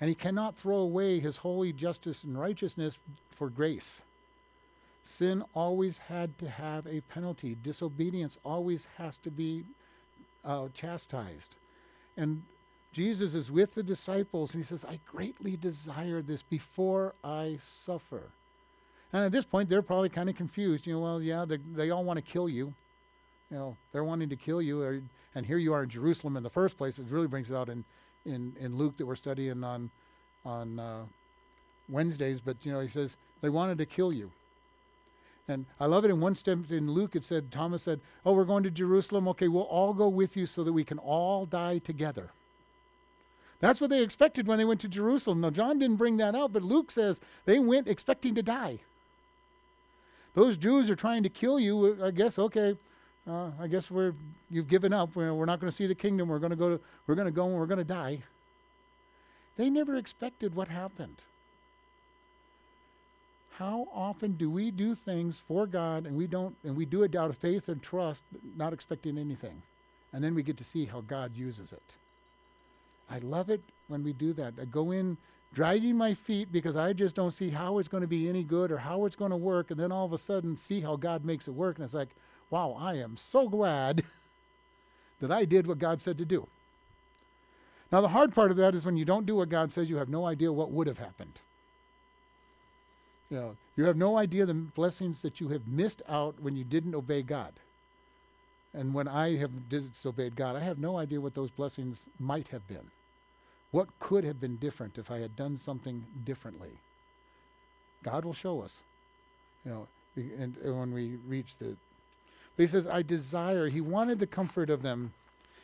And 0.00 0.08
he 0.08 0.14
cannot 0.14 0.56
throw 0.56 0.76
away 0.76 1.20
his 1.20 1.38
holy 1.38 1.72
justice 1.72 2.22
and 2.22 2.38
righteousness 2.38 2.98
for 3.30 3.48
grace. 3.48 4.02
Sin 5.04 5.42
always 5.54 5.98
had 5.98 6.38
to 6.38 6.48
have 6.48 6.86
a 6.86 7.00
penalty. 7.00 7.56
Disobedience 7.62 8.36
always 8.44 8.86
has 8.96 9.16
to 9.18 9.30
be 9.30 9.64
uh, 10.44 10.68
chastised. 10.74 11.56
And 12.16 12.42
Jesus 12.92 13.34
is 13.34 13.50
with 13.50 13.74
the 13.74 13.82
disciples 13.82 14.52
and 14.52 14.62
he 14.62 14.66
says, 14.66 14.84
I 14.84 15.00
greatly 15.10 15.56
desire 15.56 16.22
this 16.22 16.42
before 16.42 17.14
I 17.24 17.58
suffer. 17.62 18.22
And 19.12 19.24
at 19.24 19.32
this 19.32 19.44
point, 19.44 19.68
they're 19.68 19.82
probably 19.82 20.08
kind 20.08 20.28
of 20.28 20.36
confused. 20.36 20.86
You 20.86 20.94
know, 20.94 21.00
well, 21.00 21.22
yeah, 21.22 21.46
they, 21.74 21.90
all 21.90 22.04
want 22.04 22.18
to 22.18 22.32
kill 22.32 22.48
you. 22.48 22.74
You 23.50 23.56
know, 23.56 23.76
they're 23.92 24.04
wanting 24.04 24.28
to 24.28 24.36
kill 24.36 24.60
you. 24.60 24.82
Or, 24.82 25.00
and 25.34 25.46
here 25.46 25.58
you 25.58 25.72
are 25.72 25.84
in 25.84 25.88
Jerusalem 25.88 26.36
in 26.36 26.42
the 26.42 26.50
first 26.50 26.76
place. 26.76 26.98
It 26.98 27.06
really 27.08 27.26
brings 27.26 27.50
it 27.50 27.56
out 27.56 27.68
in 27.68 27.84
in, 28.28 28.54
in 28.60 28.76
Luke 28.76 28.96
that 28.98 29.06
we're 29.06 29.16
studying 29.16 29.64
on 29.64 29.90
on 30.44 30.78
uh, 30.78 31.02
Wednesdays, 31.88 32.40
but 32.40 32.56
you 32.64 32.72
know 32.72 32.80
he 32.80 32.88
says 32.88 33.16
they 33.40 33.48
wanted 33.48 33.78
to 33.78 33.86
kill 33.86 34.12
you. 34.12 34.30
And 35.50 35.64
I 35.80 35.86
love 35.86 36.04
it 36.04 36.10
in 36.10 36.20
one 36.20 36.34
step 36.34 36.58
in 36.70 36.90
Luke 36.90 37.16
it 37.16 37.24
said 37.24 37.50
Thomas 37.50 37.82
said, 37.82 38.00
"Oh, 38.24 38.32
we're 38.32 38.44
going 38.44 38.62
to 38.64 38.70
Jerusalem. 38.70 39.26
Okay, 39.28 39.48
we'll 39.48 39.62
all 39.62 39.94
go 39.94 40.08
with 40.08 40.36
you 40.36 40.46
so 40.46 40.62
that 40.62 40.72
we 40.72 40.84
can 40.84 40.98
all 40.98 41.46
die 41.46 41.78
together." 41.78 42.30
That's 43.60 43.80
what 43.80 43.90
they 43.90 44.02
expected 44.02 44.46
when 44.46 44.58
they 44.58 44.64
went 44.64 44.80
to 44.82 44.88
Jerusalem. 44.88 45.40
Now 45.40 45.50
John 45.50 45.78
didn't 45.78 45.96
bring 45.96 46.18
that 46.18 46.34
out, 46.34 46.52
but 46.52 46.62
Luke 46.62 46.90
says 46.90 47.20
they 47.44 47.58
went 47.58 47.88
expecting 47.88 48.34
to 48.36 48.42
die. 48.42 48.78
Those 50.34 50.56
Jews 50.56 50.88
are 50.90 50.96
trying 50.96 51.24
to 51.24 51.28
kill 51.28 51.58
you. 51.58 52.04
I 52.04 52.10
guess 52.12 52.38
okay, 52.38 52.76
uh, 53.28 53.50
I 53.60 53.66
guess 53.66 53.90
we're 53.90 54.14
you've 54.50 54.68
given 54.68 54.92
up. 54.92 55.14
We're, 55.14 55.34
we're 55.34 55.44
not 55.44 55.60
going 55.60 55.70
to 55.70 55.76
see 55.76 55.86
the 55.86 55.94
kingdom. 55.94 56.28
We're 56.28 56.38
going 56.38 56.50
to 56.50 56.56
go 56.56 56.76
to 56.76 56.80
we're 57.06 57.14
going 57.14 57.26
to 57.26 57.32
go 57.32 57.46
and 57.46 57.56
we're 57.56 57.66
going 57.66 57.78
to 57.78 57.84
die. 57.84 58.22
They 59.56 59.68
never 59.70 59.96
expected 59.96 60.54
what 60.54 60.68
happened. 60.68 61.16
How 63.56 63.88
often 63.92 64.32
do 64.34 64.48
we 64.48 64.70
do 64.70 64.94
things 64.94 65.42
for 65.48 65.66
God 65.66 66.06
and 66.06 66.16
we 66.16 66.26
don't 66.26 66.54
and 66.64 66.76
we 66.76 66.86
do 66.86 67.02
it 67.02 67.14
out 67.14 67.28
of 67.28 67.36
faith 67.36 67.68
and 67.68 67.82
trust, 67.82 68.22
not 68.56 68.72
expecting 68.72 69.18
anything, 69.18 69.62
and 70.12 70.22
then 70.22 70.34
we 70.34 70.42
get 70.42 70.56
to 70.58 70.64
see 70.64 70.86
how 70.86 71.00
God 71.02 71.36
uses 71.36 71.72
it. 71.72 71.82
I 73.10 73.18
love 73.18 73.50
it 73.50 73.60
when 73.88 74.04
we 74.04 74.12
do 74.12 74.32
that. 74.34 74.54
I 74.60 74.64
go 74.64 74.92
in 74.92 75.16
dragging 75.52 75.96
my 75.96 76.14
feet 76.14 76.52
because 76.52 76.76
I 76.76 76.92
just 76.92 77.16
don't 77.16 77.32
see 77.32 77.50
how 77.50 77.78
it's 77.78 77.88
going 77.88 78.02
to 78.02 78.06
be 78.06 78.28
any 78.28 78.42
good 78.42 78.70
or 78.70 78.78
how 78.78 79.06
it's 79.06 79.16
going 79.16 79.30
to 79.30 79.36
work, 79.36 79.70
and 79.70 79.80
then 79.80 79.90
all 79.90 80.04
of 80.04 80.12
a 80.12 80.18
sudden 80.18 80.56
see 80.56 80.80
how 80.80 80.96
God 80.96 81.24
makes 81.24 81.48
it 81.48 81.52
work, 81.52 81.76
and 81.76 81.84
it's 81.84 81.94
like 81.94 82.10
wow, 82.50 82.76
I 82.78 82.94
am 82.94 83.16
so 83.16 83.48
glad 83.48 84.04
that 85.20 85.30
I 85.30 85.44
did 85.44 85.66
what 85.66 85.78
God 85.78 86.00
said 86.02 86.18
to 86.18 86.24
do. 86.24 86.46
Now, 87.90 88.00
the 88.00 88.08
hard 88.08 88.34
part 88.34 88.50
of 88.50 88.56
that 88.58 88.74
is 88.74 88.84
when 88.84 88.96
you 88.96 89.04
don't 89.04 89.26
do 89.26 89.36
what 89.36 89.48
God 89.48 89.72
says, 89.72 89.88
you 89.88 89.96
have 89.96 90.10
no 90.10 90.26
idea 90.26 90.52
what 90.52 90.70
would 90.70 90.86
have 90.86 90.98
happened. 90.98 91.40
You 93.30 93.36
know, 93.36 93.56
you 93.76 93.84
have 93.84 93.96
no 93.96 94.16
idea 94.18 94.46
the 94.46 94.54
blessings 94.54 95.22
that 95.22 95.40
you 95.40 95.48
have 95.48 95.66
missed 95.66 96.02
out 96.08 96.40
when 96.40 96.56
you 96.56 96.64
didn't 96.64 96.94
obey 96.94 97.22
God. 97.22 97.52
And 98.74 98.94
when 98.94 99.08
I 99.08 99.36
have 99.36 99.68
disobeyed 99.68 100.36
God, 100.36 100.56
I 100.56 100.60
have 100.60 100.78
no 100.78 100.98
idea 100.98 101.20
what 101.20 101.34
those 101.34 101.50
blessings 101.50 102.06
might 102.18 102.48
have 102.48 102.66
been. 102.68 102.90
What 103.70 103.88
could 104.00 104.24
have 104.24 104.40
been 104.40 104.56
different 104.56 104.98
if 104.98 105.10
I 105.10 105.18
had 105.18 105.36
done 105.36 105.58
something 105.58 106.04
differently? 106.24 106.70
God 108.02 108.24
will 108.24 108.34
show 108.34 108.60
us. 108.60 108.80
You 109.64 109.72
know, 109.72 109.88
and, 110.16 110.56
and 110.62 110.78
when 110.78 110.92
we 110.92 111.16
reach 111.26 111.56
the 111.58 111.76
but 112.58 112.64
he 112.64 112.66
says, 112.66 112.88
I 112.88 113.02
desire. 113.02 113.68
He 113.68 113.80
wanted 113.80 114.18
the 114.18 114.26
comfort 114.26 114.68
of 114.68 114.82
them. 114.82 115.12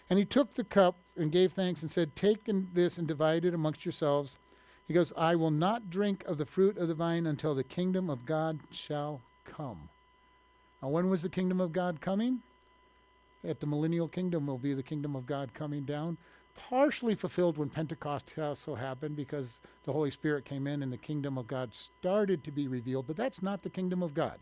And 0.08 0.16
he 0.16 0.24
took 0.24 0.54
the 0.54 0.62
cup 0.62 0.94
and 1.16 1.32
gave 1.32 1.52
thanks 1.52 1.82
and 1.82 1.90
said, 1.90 2.14
Take 2.14 2.48
this 2.72 2.98
and 2.98 3.08
divide 3.08 3.44
it 3.44 3.52
amongst 3.52 3.84
yourselves. 3.84 4.38
He 4.86 4.94
goes, 4.94 5.12
I 5.16 5.34
will 5.34 5.50
not 5.50 5.90
drink 5.90 6.22
of 6.24 6.38
the 6.38 6.46
fruit 6.46 6.78
of 6.78 6.86
the 6.86 6.94
vine 6.94 7.26
until 7.26 7.52
the 7.52 7.64
kingdom 7.64 8.08
of 8.08 8.24
God 8.24 8.60
shall 8.70 9.20
come. 9.44 9.88
Now, 10.80 10.88
when 10.88 11.10
was 11.10 11.22
the 11.22 11.28
kingdom 11.28 11.60
of 11.60 11.72
God 11.72 12.00
coming? 12.00 12.42
At 13.42 13.58
the 13.58 13.66
millennial 13.66 14.06
kingdom 14.06 14.46
will 14.46 14.56
be 14.56 14.72
the 14.72 14.82
kingdom 14.84 15.16
of 15.16 15.26
God 15.26 15.52
coming 15.52 15.82
down. 15.82 16.16
Partially 16.54 17.16
fulfilled 17.16 17.58
when 17.58 17.70
Pentecost 17.70 18.38
also 18.38 18.76
happened 18.76 19.16
because 19.16 19.58
the 19.84 19.92
Holy 19.92 20.12
Spirit 20.12 20.44
came 20.44 20.68
in 20.68 20.84
and 20.84 20.92
the 20.92 20.96
kingdom 20.96 21.38
of 21.38 21.48
God 21.48 21.74
started 21.74 22.44
to 22.44 22.52
be 22.52 22.68
revealed, 22.68 23.08
but 23.08 23.16
that's 23.16 23.42
not 23.42 23.64
the 23.64 23.68
kingdom 23.68 24.00
of 24.00 24.14
God. 24.14 24.38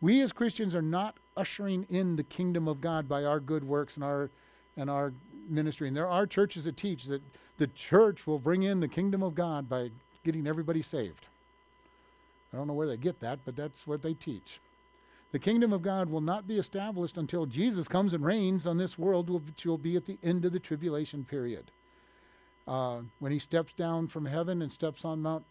We 0.00 0.20
as 0.20 0.32
Christians 0.32 0.74
are 0.74 0.82
not 0.82 1.16
ushering 1.36 1.86
in 1.90 2.16
the 2.16 2.22
kingdom 2.22 2.68
of 2.68 2.80
God 2.80 3.08
by 3.08 3.24
our 3.24 3.40
good 3.40 3.64
works 3.64 3.96
and 3.96 4.04
our 4.04 4.30
and 4.76 4.90
our 4.90 5.12
ministry. 5.48 5.88
And 5.88 5.96
there 5.96 6.08
are 6.08 6.26
churches 6.26 6.64
that 6.64 6.76
teach 6.76 7.04
that 7.04 7.22
the 7.58 7.66
church 7.68 8.26
will 8.26 8.38
bring 8.38 8.62
in 8.62 8.80
the 8.80 8.88
kingdom 8.88 9.22
of 9.22 9.34
God 9.34 9.68
by 9.68 9.90
getting 10.24 10.46
everybody 10.46 10.82
saved. 10.82 11.26
I 12.52 12.56
don't 12.56 12.66
know 12.66 12.74
where 12.74 12.86
they 12.86 12.96
get 12.96 13.20
that, 13.20 13.38
but 13.44 13.56
that's 13.56 13.86
what 13.86 14.02
they 14.02 14.14
teach. 14.14 14.60
The 15.32 15.38
kingdom 15.38 15.72
of 15.72 15.82
God 15.82 16.08
will 16.08 16.20
not 16.20 16.46
be 16.46 16.58
established 16.58 17.16
until 17.16 17.46
Jesus 17.46 17.88
comes 17.88 18.14
and 18.14 18.24
reigns 18.24 18.66
on 18.66 18.78
this 18.78 18.98
world, 18.98 19.28
which 19.28 19.66
will 19.66 19.78
be 19.78 19.96
at 19.96 20.06
the 20.06 20.18
end 20.22 20.44
of 20.44 20.52
the 20.52 20.60
tribulation 20.60 21.24
period. 21.24 21.70
Uh, 22.66 23.00
when 23.18 23.32
he 23.32 23.38
steps 23.38 23.72
down 23.72 24.08
from 24.08 24.26
heaven 24.26 24.62
and 24.62 24.72
steps 24.72 25.04
on 25.04 25.22
Mount 25.22 25.44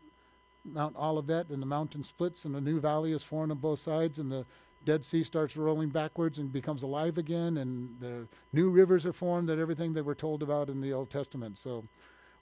Mount 0.65 0.95
Olivet 0.97 1.49
and 1.49 1.61
the 1.61 1.67
mountain 1.67 2.03
splits 2.03 2.45
and 2.45 2.55
a 2.55 2.61
new 2.61 2.79
valley 2.79 3.11
is 3.11 3.23
formed 3.23 3.51
on 3.51 3.57
both 3.57 3.79
sides 3.79 4.19
and 4.19 4.31
the 4.31 4.45
Dead 4.85 5.03
Sea 5.03 5.23
starts 5.23 5.57
rolling 5.57 5.89
backwards 5.89 6.37
and 6.37 6.51
becomes 6.51 6.83
alive 6.83 7.17
again 7.17 7.57
and 7.57 7.89
the 7.99 8.27
new 8.53 8.69
rivers 8.69 9.05
are 9.05 9.13
formed 9.13 9.49
that 9.49 9.59
everything 9.59 9.93
that 9.93 10.05
we're 10.05 10.13
told 10.13 10.43
about 10.43 10.69
in 10.69 10.81
the 10.81 10.93
Old 10.93 11.09
Testament. 11.09 11.57
So 11.57 11.83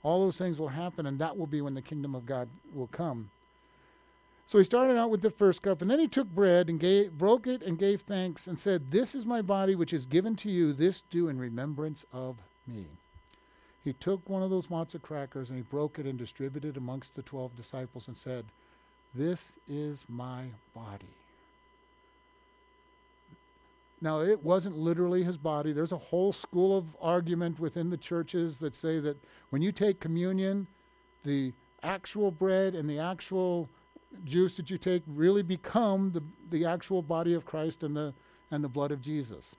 all 0.04 0.22
those 0.22 0.38
things 0.38 0.60
will 0.60 0.70
happen 0.70 1.06
and 1.06 1.20
that 1.20 1.38
will 1.38 1.48
be 1.48 1.62
when 1.62 1.74
the 1.74 1.82
kingdom 1.82 2.16
of 2.16 2.26
God 2.26 2.50
will 2.74 2.88
come. 2.88 3.30
So 4.46 4.58
he 4.58 4.64
started 4.66 4.98
out 4.98 5.10
with 5.10 5.22
the 5.22 5.32
first 5.32 5.62
cup 5.62 5.82
and 5.82 5.90
then 5.90 6.00
he 6.00 6.08
took 6.08 6.28
bread 6.28 6.70
and 6.70 6.80
gave, 6.80 7.18
broke 7.18 7.48
it 7.48 7.62
and 7.62 7.80
gave 7.80 8.02
thanks 8.02 8.46
and 8.46 8.60
said, 8.60 8.92
This 8.92 9.16
is 9.16 9.26
my 9.26 9.42
body 9.42 9.76
which 9.76 9.94
is 9.94 10.06
given 10.06 10.36
to 10.38 10.50
you. 10.50 10.74
This 10.74 11.02
do 11.10 11.30
in 11.30 11.40
remembrance 11.40 12.04
of 12.12 12.36
me. 12.68 12.86
He 13.84 13.94
took 13.94 14.30
one 14.30 14.42
of 14.42 14.50
those 14.50 14.68
matzah 14.68 15.02
crackers 15.02 15.50
and 15.50 15.58
he 15.58 15.64
broke 15.64 16.00
it 16.00 16.06
and 16.06 16.18
distributed 16.18 16.76
it 16.76 16.78
amongst 16.78 17.16
the 17.16 17.22
12 17.22 17.56
disciples 17.56 18.08
and 18.08 18.18
said, 18.18 18.46
This 19.14 19.52
is 19.68 20.06
my 20.08 20.46
body. 20.74 21.08
Now, 24.02 24.20
it 24.20 24.44
wasn't 24.44 24.78
literally 24.78 25.24
his 25.24 25.38
body. 25.38 25.72
There's 25.72 25.94
a 25.94 25.98
whole 25.98 26.34
school 26.34 26.78
of 26.78 26.86
argument 27.02 27.60
within 27.60 27.90
the 27.90 27.98
churches 27.98 28.60
that 28.60 28.76
say 28.76 29.00
that 29.00 29.18
when 29.50 29.62
you 29.62 29.72
take 29.72 30.02
communion, 30.02 30.68
the 31.24 31.54
actual 31.84 32.30
bread 32.30 32.76
and 32.76 32.90
the 32.90 33.00
actual 33.00 33.70
juice 34.26 34.58
that 34.58 34.70
you 34.70 34.78
take 34.78 35.04
really 35.08 35.42
become 35.42 36.12
the, 36.12 36.22
the 36.52 36.66
actual 36.66 37.02
body 37.02 37.34
of 37.34 37.46
Christ 37.46 37.84
and 37.84 37.96
the, 37.96 38.14
and 38.52 38.64
the 38.64 38.70
blood 38.70 38.92
of 38.92 39.02
Jesus. 39.02 39.56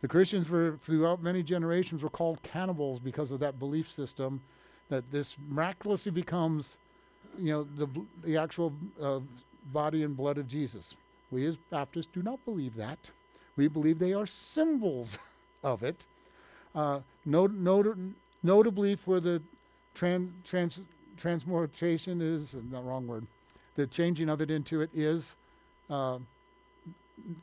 The 0.00 0.08
Christians 0.08 0.48
were, 0.48 0.78
throughout 0.82 1.22
many 1.22 1.42
generations, 1.42 2.02
were 2.02 2.10
called 2.10 2.42
cannibals 2.42 3.00
because 3.00 3.30
of 3.30 3.40
that 3.40 3.58
belief 3.58 3.90
system 3.90 4.40
that 4.88 5.10
this 5.10 5.36
miraculously 5.48 6.12
becomes, 6.12 6.76
you 7.38 7.52
know, 7.52 7.66
the, 7.76 7.88
the 8.24 8.36
actual 8.36 8.72
uh, 9.02 9.20
body 9.72 10.02
and 10.04 10.16
blood 10.16 10.38
of 10.38 10.48
Jesus. 10.48 10.94
We 11.30 11.46
as 11.46 11.56
Baptists 11.70 12.08
do 12.12 12.22
not 12.22 12.42
believe 12.44 12.76
that. 12.76 12.98
We 13.56 13.68
believe 13.68 13.98
they 13.98 14.12
are 14.12 14.26
symbols 14.26 15.18
of 15.64 15.82
it. 15.82 16.04
Uh, 16.74 17.00
not, 17.26 17.52
not, 17.52 17.86
notably 18.42 18.94
for 18.94 19.20
the 19.20 19.42
trans, 19.94 20.30
trans, 20.44 20.80
transmutation 21.16 22.22
is, 22.22 22.54
not 22.70 22.84
wrong 22.86 23.06
word, 23.06 23.26
the 23.74 23.86
changing 23.86 24.28
of 24.28 24.40
it 24.40 24.50
into 24.50 24.80
it 24.80 24.90
is, 24.94 25.34
uh, 25.90 26.18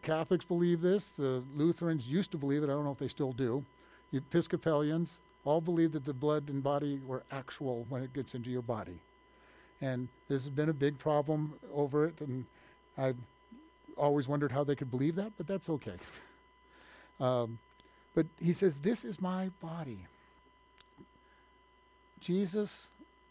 Catholics 0.02 0.46
believe 0.46 0.82
this, 0.82 1.10
the 1.10 1.44
Lutherans 1.56 2.08
used 2.08 2.32
to 2.32 2.38
believe 2.38 2.64
it, 2.64 2.66
I 2.66 2.74
don't 2.74 2.86
know 2.86 2.92
if 2.92 2.98
they 2.98 3.08
still 3.08 3.34
do. 3.34 3.64
Episcopalians 4.14 5.18
all 5.44 5.62
believe 5.62 5.92
that 5.92 6.06
the 6.06 6.14
blood 6.14 6.50
and 6.50 6.64
body 6.64 7.00
were 7.06 7.24
actual 7.32 7.86
when 7.90 8.02
it 8.02 8.14
gets 8.14 8.34
into 8.34 8.50
your 8.50 8.62
body. 8.62 9.00
And 9.82 10.08
this 10.28 10.44
has 10.44 10.50
been 10.50 10.70
a 10.70 10.74
big 10.74 10.98
problem 10.98 11.54
over 11.74 12.06
it, 12.06 12.16
and 12.20 12.46
I've 12.98 13.18
always 13.98 14.28
wondered 14.28 14.52
how 14.52 14.64
they 14.64 14.76
could 14.76 14.90
believe 14.90 15.16
that, 15.16 15.32
but 15.38 15.48
that's 15.48 15.70
okay. 15.70 15.98
um, 17.20 17.60
but 18.16 18.26
he 18.42 18.54
says, 18.54 18.78
This 18.80 19.06
is 19.06 19.22
my 19.22 19.50
body. 19.62 20.08
Jesus, 22.20 22.88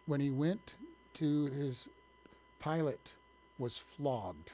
when 0.07 0.21
he 0.21 0.31
went 0.31 0.73
to 1.15 1.47
his 1.47 1.89
Pilate, 2.63 3.13
was 3.59 3.79
flogged. 3.79 4.51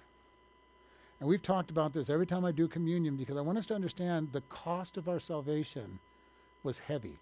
And 1.20 1.28
we've 1.28 1.42
talked 1.42 1.70
about 1.70 1.92
this 1.92 2.08
every 2.08 2.26
time 2.26 2.44
I 2.44 2.50
do 2.50 2.66
communion 2.66 3.16
because 3.16 3.36
I 3.36 3.42
want 3.42 3.58
us 3.58 3.66
to 3.66 3.74
understand 3.74 4.30
the 4.32 4.40
cost 4.42 4.96
of 4.96 5.08
our 5.08 5.20
salvation 5.20 5.98
was 6.62 6.78
heavy. 6.78 7.18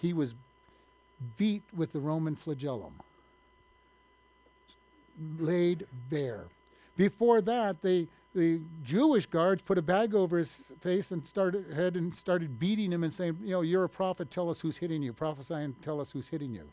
He 0.00 0.12
was 0.12 0.34
beat 1.36 1.62
with 1.76 1.92
the 1.92 2.00
Roman 2.00 2.36
flagellum, 2.36 2.94
laid 5.38 5.86
bare. 6.10 6.44
Before 6.96 7.40
that, 7.40 7.82
they, 7.82 8.06
the 8.34 8.60
Jewish 8.84 9.26
guards 9.26 9.62
put 9.62 9.78
a 9.78 9.82
bag 9.82 10.14
over 10.14 10.38
his 10.38 10.52
face 10.80 11.10
and 11.10 11.26
started 11.26 11.72
head 11.72 11.96
and 11.96 12.14
started 12.14 12.58
beating 12.58 12.92
him 12.92 13.04
and 13.04 13.12
saying, 13.12 13.38
"You 13.42 13.50
know, 13.50 13.60
you're 13.62 13.84
a 13.84 13.88
prophet. 13.88 14.30
Tell 14.30 14.50
us 14.50 14.60
who's 14.60 14.76
hitting 14.76 15.02
you. 15.02 15.12
Prophesy 15.12 15.54
and 15.54 15.80
tell 15.82 16.00
us 16.00 16.10
who's 16.10 16.28
hitting 16.28 16.52
you." 16.54 16.68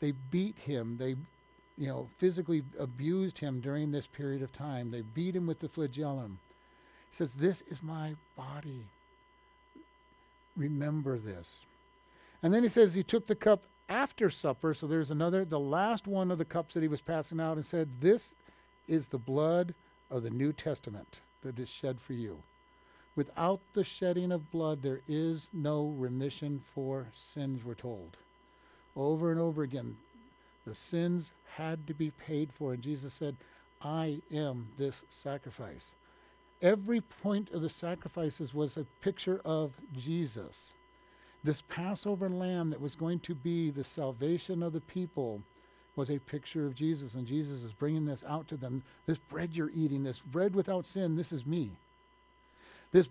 They 0.00 0.12
beat 0.30 0.58
him. 0.58 0.96
They, 0.98 1.16
you 1.78 1.86
know, 1.86 2.08
physically 2.18 2.62
abused 2.78 3.38
him 3.38 3.60
during 3.60 3.90
this 3.90 4.06
period 4.06 4.42
of 4.42 4.52
time. 4.52 4.90
They 4.90 5.02
beat 5.02 5.36
him 5.36 5.46
with 5.46 5.60
the 5.60 5.68
flagellum. 5.68 6.38
He 7.10 7.16
says, 7.16 7.30
"This 7.32 7.62
is 7.70 7.82
my 7.82 8.16
body. 8.36 8.84
Remember 10.56 11.18
this." 11.18 11.64
And 12.42 12.52
then 12.52 12.62
he 12.62 12.68
says 12.68 12.94
he 12.94 13.02
took 13.02 13.26
the 13.26 13.34
cup 13.34 13.62
after 13.90 14.30
supper, 14.30 14.72
so 14.72 14.86
there's 14.86 15.10
another, 15.10 15.44
the 15.44 15.58
last 15.58 16.06
one 16.06 16.30
of 16.30 16.38
the 16.38 16.44
cups 16.44 16.74
that 16.74 16.82
he 16.82 16.88
was 16.88 17.00
passing 17.00 17.40
out, 17.40 17.56
and 17.56 17.66
said, 17.66 17.88
This 18.00 18.36
is 18.86 19.06
the 19.06 19.18
blood 19.18 19.74
of 20.10 20.22
the 20.22 20.30
New 20.30 20.52
Testament 20.52 21.18
that 21.42 21.58
is 21.58 21.68
shed 21.68 22.00
for 22.00 22.12
you. 22.12 22.42
Without 23.16 23.60
the 23.74 23.82
shedding 23.82 24.30
of 24.30 24.52
blood, 24.52 24.82
there 24.82 25.00
is 25.08 25.48
no 25.52 25.86
remission 25.98 26.62
for 26.72 27.08
sins, 27.12 27.64
we're 27.64 27.74
told. 27.74 28.16
Over 28.96 29.32
and 29.32 29.40
over 29.40 29.62
again, 29.62 29.96
the 30.66 30.74
sins 30.74 31.32
had 31.56 31.86
to 31.86 31.94
be 31.94 32.10
paid 32.10 32.52
for, 32.52 32.72
and 32.72 32.82
Jesus 32.82 33.14
said, 33.14 33.36
I 33.82 34.20
am 34.32 34.68
this 34.76 35.04
sacrifice. 35.10 35.94
Every 36.62 37.00
point 37.00 37.50
of 37.52 37.62
the 37.62 37.70
sacrifices 37.70 38.52
was 38.52 38.76
a 38.76 38.86
picture 39.00 39.40
of 39.44 39.72
Jesus. 39.96 40.72
This 41.42 41.62
Passover 41.62 42.28
lamb 42.28 42.70
that 42.70 42.80
was 42.80 42.94
going 42.94 43.20
to 43.20 43.34
be 43.34 43.70
the 43.70 43.84
salvation 43.84 44.62
of 44.62 44.74
the 44.74 44.82
people 44.82 45.40
was 45.96 46.10
a 46.10 46.18
picture 46.18 46.66
of 46.66 46.74
Jesus, 46.74 47.14
and 47.14 47.26
Jesus 47.26 47.62
is 47.62 47.72
bringing 47.72 48.04
this 48.04 48.22
out 48.28 48.46
to 48.48 48.56
them. 48.56 48.82
This 49.06 49.18
bread 49.18 49.54
you're 49.54 49.70
eating, 49.74 50.02
this 50.04 50.20
bread 50.20 50.54
without 50.54 50.84
sin, 50.84 51.16
this 51.16 51.32
is 51.32 51.46
me. 51.46 51.70
This 52.92 53.08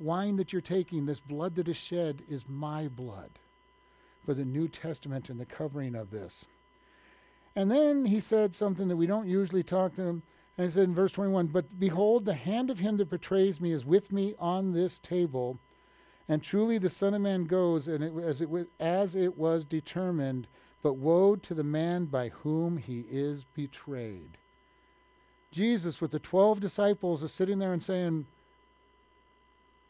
wine 0.00 0.36
that 0.36 0.52
you're 0.52 0.62
taking, 0.62 1.06
this 1.06 1.20
blood 1.20 1.56
that 1.56 1.68
is 1.68 1.76
shed, 1.76 2.22
is 2.28 2.44
my 2.48 2.86
blood 2.86 3.30
for 4.24 4.34
the 4.34 4.44
New 4.44 4.68
Testament 4.68 5.28
and 5.28 5.38
the 5.38 5.46
covering 5.46 5.94
of 5.94 6.10
this. 6.10 6.44
And 7.56 7.70
then 7.70 8.06
he 8.06 8.20
said 8.20 8.54
something 8.54 8.88
that 8.88 8.96
we 8.96 9.06
don't 9.06 9.28
usually 9.28 9.62
talk 9.62 9.94
to 9.96 10.02
him. 10.02 10.22
And 10.56 10.66
he 10.66 10.72
said 10.72 10.84
in 10.84 10.94
verse 10.94 11.12
21 11.12 11.48
But 11.48 11.78
behold, 11.78 12.24
the 12.24 12.34
hand 12.34 12.70
of 12.70 12.80
him 12.80 12.96
that 12.98 13.10
betrays 13.10 13.60
me 13.60 13.72
is 13.72 13.84
with 13.84 14.12
me 14.12 14.34
on 14.38 14.72
this 14.72 14.98
table. 14.98 15.58
And 16.28 16.42
truly 16.42 16.78
the 16.78 16.90
Son 16.90 17.14
of 17.14 17.20
Man 17.20 17.44
goes 17.44 17.86
and 17.86 18.02
it, 18.02 18.12
as, 18.22 18.40
it 18.40 18.48
was, 18.48 18.66
as 18.80 19.14
it 19.14 19.36
was 19.36 19.64
determined, 19.64 20.46
but 20.82 20.94
woe 20.94 21.36
to 21.36 21.54
the 21.54 21.64
man 21.64 22.06
by 22.06 22.30
whom 22.30 22.78
he 22.78 23.04
is 23.10 23.44
betrayed. 23.54 24.38
Jesus, 25.52 26.00
with 26.00 26.10
the 26.10 26.18
12 26.18 26.60
disciples, 26.60 27.22
is 27.22 27.32
sitting 27.32 27.58
there 27.58 27.72
and 27.72 27.82
saying, 27.82 28.26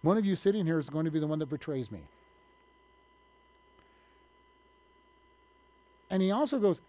One 0.02 0.18
of 0.18 0.26
you 0.26 0.36
sitting 0.36 0.66
here 0.66 0.78
is 0.78 0.90
going 0.90 1.06
to 1.06 1.10
be 1.10 1.20
the 1.20 1.26
one 1.26 1.38
that 1.38 1.48
betrays 1.48 1.90
me. 1.90 2.00
And 6.14 6.22
he 6.22 6.30
also 6.30 6.60
goes, 6.60 6.80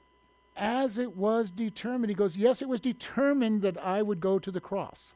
As 0.55 0.99
it 0.99 1.17
was 1.17 1.49
determined, 1.49 2.11
he 2.11 2.15
goes, 2.15 2.37
Yes, 2.37 2.61
it 2.61 2.69
was 2.69 2.79
determined 2.79 3.63
that 3.63 3.75
I 3.83 4.03
would 4.03 4.19
go 4.19 4.37
to 4.37 4.51
the 4.51 4.61
cross. 4.61 5.15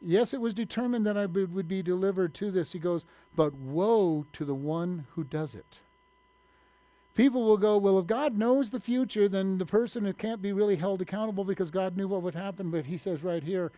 Yes, 0.00 0.32
it 0.32 0.40
was 0.40 0.54
determined 0.54 1.04
that 1.04 1.18
I 1.18 1.26
would, 1.26 1.68
be 1.68 1.82
delivered 1.82 2.32
to 2.36 2.50
this. 2.50 2.72
He 2.72 2.78
goes, 2.78 3.04
but 3.36 3.52
woe 3.52 4.24
to 4.32 4.46
the 4.46 4.54
one 4.54 5.06
who 5.10 5.24
does 5.24 5.54
it. 5.54 5.80
People 7.14 7.44
will 7.44 7.58
go, 7.58 7.76
well, 7.76 7.98
if 7.98 8.06
God 8.06 8.38
knows 8.38 8.70
the 8.70 8.80
future, 8.80 9.28
then 9.28 9.58
the 9.58 9.66
person 9.66 10.10
can't 10.14 10.40
be 10.40 10.52
really 10.52 10.76
held 10.76 11.02
accountable 11.02 11.44
because 11.44 11.70
God 11.70 11.98
knew 11.98 12.08
what 12.08 12.22
would 12.22 12.34
happen. 12.34 12.70
But 12.70 12.86
he 12.86 12.96
says 12.96 13.22
right 13.22 13.42
here, 13.42 13.72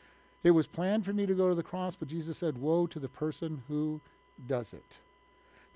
it 0.44 0.52
was 0.52 0.68
planned 0.68 1.04
for 1.04 1.12
me 1.12 1.26
to 1.26 1.35
go 1.35 1.48
to 1.48 1.56
the 1.56 1.64
cross, 1.64 1.96
but 1.96 2.06
Jesus 2.06 2.38
said, 2.38 2.59
woe 2.59 2.87
to 2.87 3.00
the 3.00 3.09
person 3.09 3.62
who 3.66 4.00
does 4.46 4.72
it. 4.72 4.98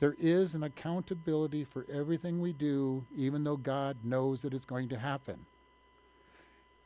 There 0.01 0.17
is 0.21 0.55
an 0.55 0.65
accountability 0.65 1.65
for 1.65 1.87
everything 1.93 2.41
we 2.41 2.53
do, 2.53 3.05
even 3.17 3.45
though 3.45 3.57
God 3.57 3.97
knows 4.03 4.43
that 4.43 4.53
it's 4.53 4.65
going 4.65 4.89
to 4.89 4.99
happen. 4.99 5.47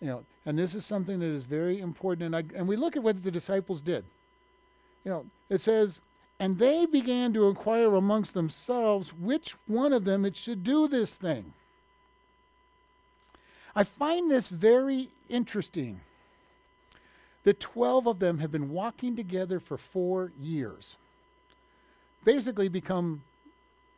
You 0.01 0.09
know, 0.09 0.25
and 0.47 0.59
this 0.59 0.75
is 0.75 0.85
something 0.85 1.19
that 1.19 1.27
is 1.27 1.45
very 1.45 1.81
important. 1.81 2.35
And, 2.35 2.37
I, 2.37 2.57
and 2.57 2.69
we 2.69 2.77
look 2.77 2.97
at 2.97 3.03
what 3.03 3.23
the 3.23 3.31
disciples 3.31 3.81
did. 3.81 4.05
You 5.05 5.11
know, 5.11 5.27
it 5.49 5.61
says, 5.61 6.01
and 6.39 6.59
they 6.59 6.87
began 6.87 7.33
to 7.33 7.49
inquire 7.49 7.95
amongst 7.95 8.35
themselves 8.35 9.13
which 9.13 9.57
one 9.67 9.93
of 9.93 10.05
them 10.05 10.25
it 10.25 10.37
should 10.37 10.63
do 10.63 10.87
this 10.87 11.17
thing. 11.17 11.53
I 13.75 13.85
find 13.85 14.31
this 14.31 14.49
very 14.49 15.09
interesting. 15.29 16.01
The 17.45 17.55
12 17.55 18.07
of 18.07 18.19
them 18.19 18.39
have 18.39 18.53
been 18.53 18.71
walking 18.71 19.17
together 19.17 19.59
for 19.61 19.77
four 19.79 20.33
years, 20.41 20.97
basically 22.29 22.69
become 22.69 23.23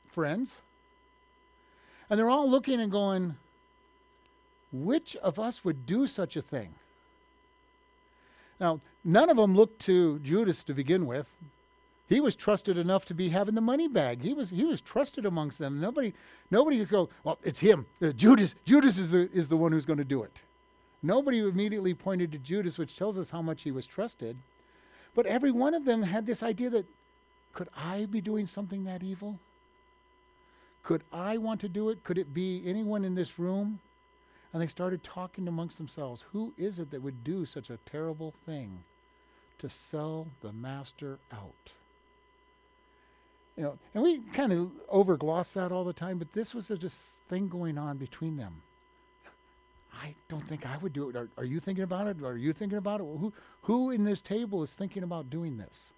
friends. 0.07 0.59
And 2.09 2.17
they're 2.17 2.31
all 2.31 2.49
looking 2.49 2.81
and 2.81 2.93
going, 2.93 3.35
which 4.73 5.17
of 5.17 5.41
us 5.41 5.65
would 5.65 5.85
do 5.85 6.07
such 6.07 6.37
a 6.37 6.43
thing? 6.43 6.73
Now, 8.61 8.81
none 9.05 9.31
of 9.31 9.37
them 9.37 9.57
looked 9.57 9.81
to 9.87 10.21
Judas 10.21 10.63
to 10.65 10.75
begin 10.75 11.07
with. 11.07 11.27
He 12.09 12.21
was 12.21 12.37
trusted 12.37 12.79
enough 12.79 13.05
to 13.07 13.15
be 13.15 13.31
having 13.31 13.57
the 13.57 13.61
money 13.61 13.89
bag. 13.89 14.23
He 14.23 14.33
was 14.33 14.51
he 14.51 14.65
was 14.65 14.81
trusted 14.81 15.27
amongst 15.27 15.59
them. 15.59 15.81
Nobody 15.81 16.13
nobody 16.53 16.79
could 16.79 16.89
go, 16.89 17.09
well, 17.25 17.39
it's 17.43 17.59
him. 17.59 17.87
Uh, 18.01 18.13
Judas 18.13 18.55
Judas 18.65 18.97
is 18.97 19.11
the 19.11 19.29
is 19.33 19.49
the 19.49 19.57
one 19.57 19.73
who's 19.73 19.87
going 19.87 20.05
to 20.07 20.15
do 20.17 20.23
it. 20.23 20.43
Nobody 21.03 21.41
immediately 21.41 21.95
pointed 21.95 22.31
to 22.31 22.39
Judas, 22.39 22.79
which 22.79 22.97
tells 22.97 23.19
us 23.19 23.31
how 23.31 23.43
much 23.43 23.63
he 23.63 23.73
was 23.73 23.87
trusted. 23.87 24.37
But 25.17 25.27
every 25.27 25.51
one 25.51 25.75
of 25.75 25.85
them 25.85 26.05
had 26.05 26.27
this 26.27 26.45
idea 26.45 26.71
that 26.71 26.87
could 27.53 27.69
I 27.77 28.07
be 28.07 28.21
doing 28.21 28.47
something 28.47 28.85
that 28.85 29.03
evil? 29.03 29.39
Could 30.83 31.03
I 31.13 31.37
want 31.37 31.61
to 31.61 31.69
do 31.69 31.91
it? 31.91 32.05
Could 32.05 32.19
it 32.19 32.33
be 32.33 32.63
anyone 32.65 33.05
in 33.05 33.15
this 33.15 33.39
room? 33.39 33.81
And 34.53 34.61
they 34.61 34.67
started 34.67 35.05
talking 35.05 35.47
amongst 35.47 35.79
themselves 35.79 36.25
who 36.33 36.53
is 36.57 36.79
it 36.79 36.91
that 36.91 37.03
would 37.03 37.23
do 37.23 37.47
such 37.47 37.71
a 37.71 37.79
terrible 37.87 38.35
thing 38.47 38.83
to 39.59 39.69
sell 39.69 40.29
the 40.41 40.53
master 40.53 41.19
out? 41.33 41.73
You 43.57 43.65
know, 43.65 43.79
and 43.95 44.03
we 44.03 44.21
kind 44.33 44.53
of 44.53 44.71
overgloss 44.89 45.53
that 45.53 45.71
all 45.71 45.85
the 45.85 45.93
time, 45.93 46.19
but 46.19 46.33
this 46.33 46.55
was 46.55 46.71
a 46.71 46.79
just 46.79 47.11
thing 47.29 47.49
going 47.49 47.79
on 47.79 47.99
between 47.99 48.37
them. 48.37 48.63
I 49.93 50.15
don't 50.29 50.47
think 50.47 50.67
I 50.67 50.77
would 50.79 50.93
do 50.93 51.11
it. 51.11 51.17
Are, 51.17 51.29
are 51.37 51.45
you 51.45 51.61
thinking 51.61 51.85
about 51.85 52.07
it? 52.07 52.23
Are 52.23 52.37
you 52.37 52.53
thinking 52.53 52.79
about 52.79 53.01
it? 53.01 53.05
Who, 53.05 53.33
who 53.63 53.91
in 53.91 54.05
this 54.05 54.21
table 54.21 54.63
is 54.63 54.73
thinking 54.73 55.03
about 55.03 55.31
doing 55.31 55.59
this? 55.59 55.91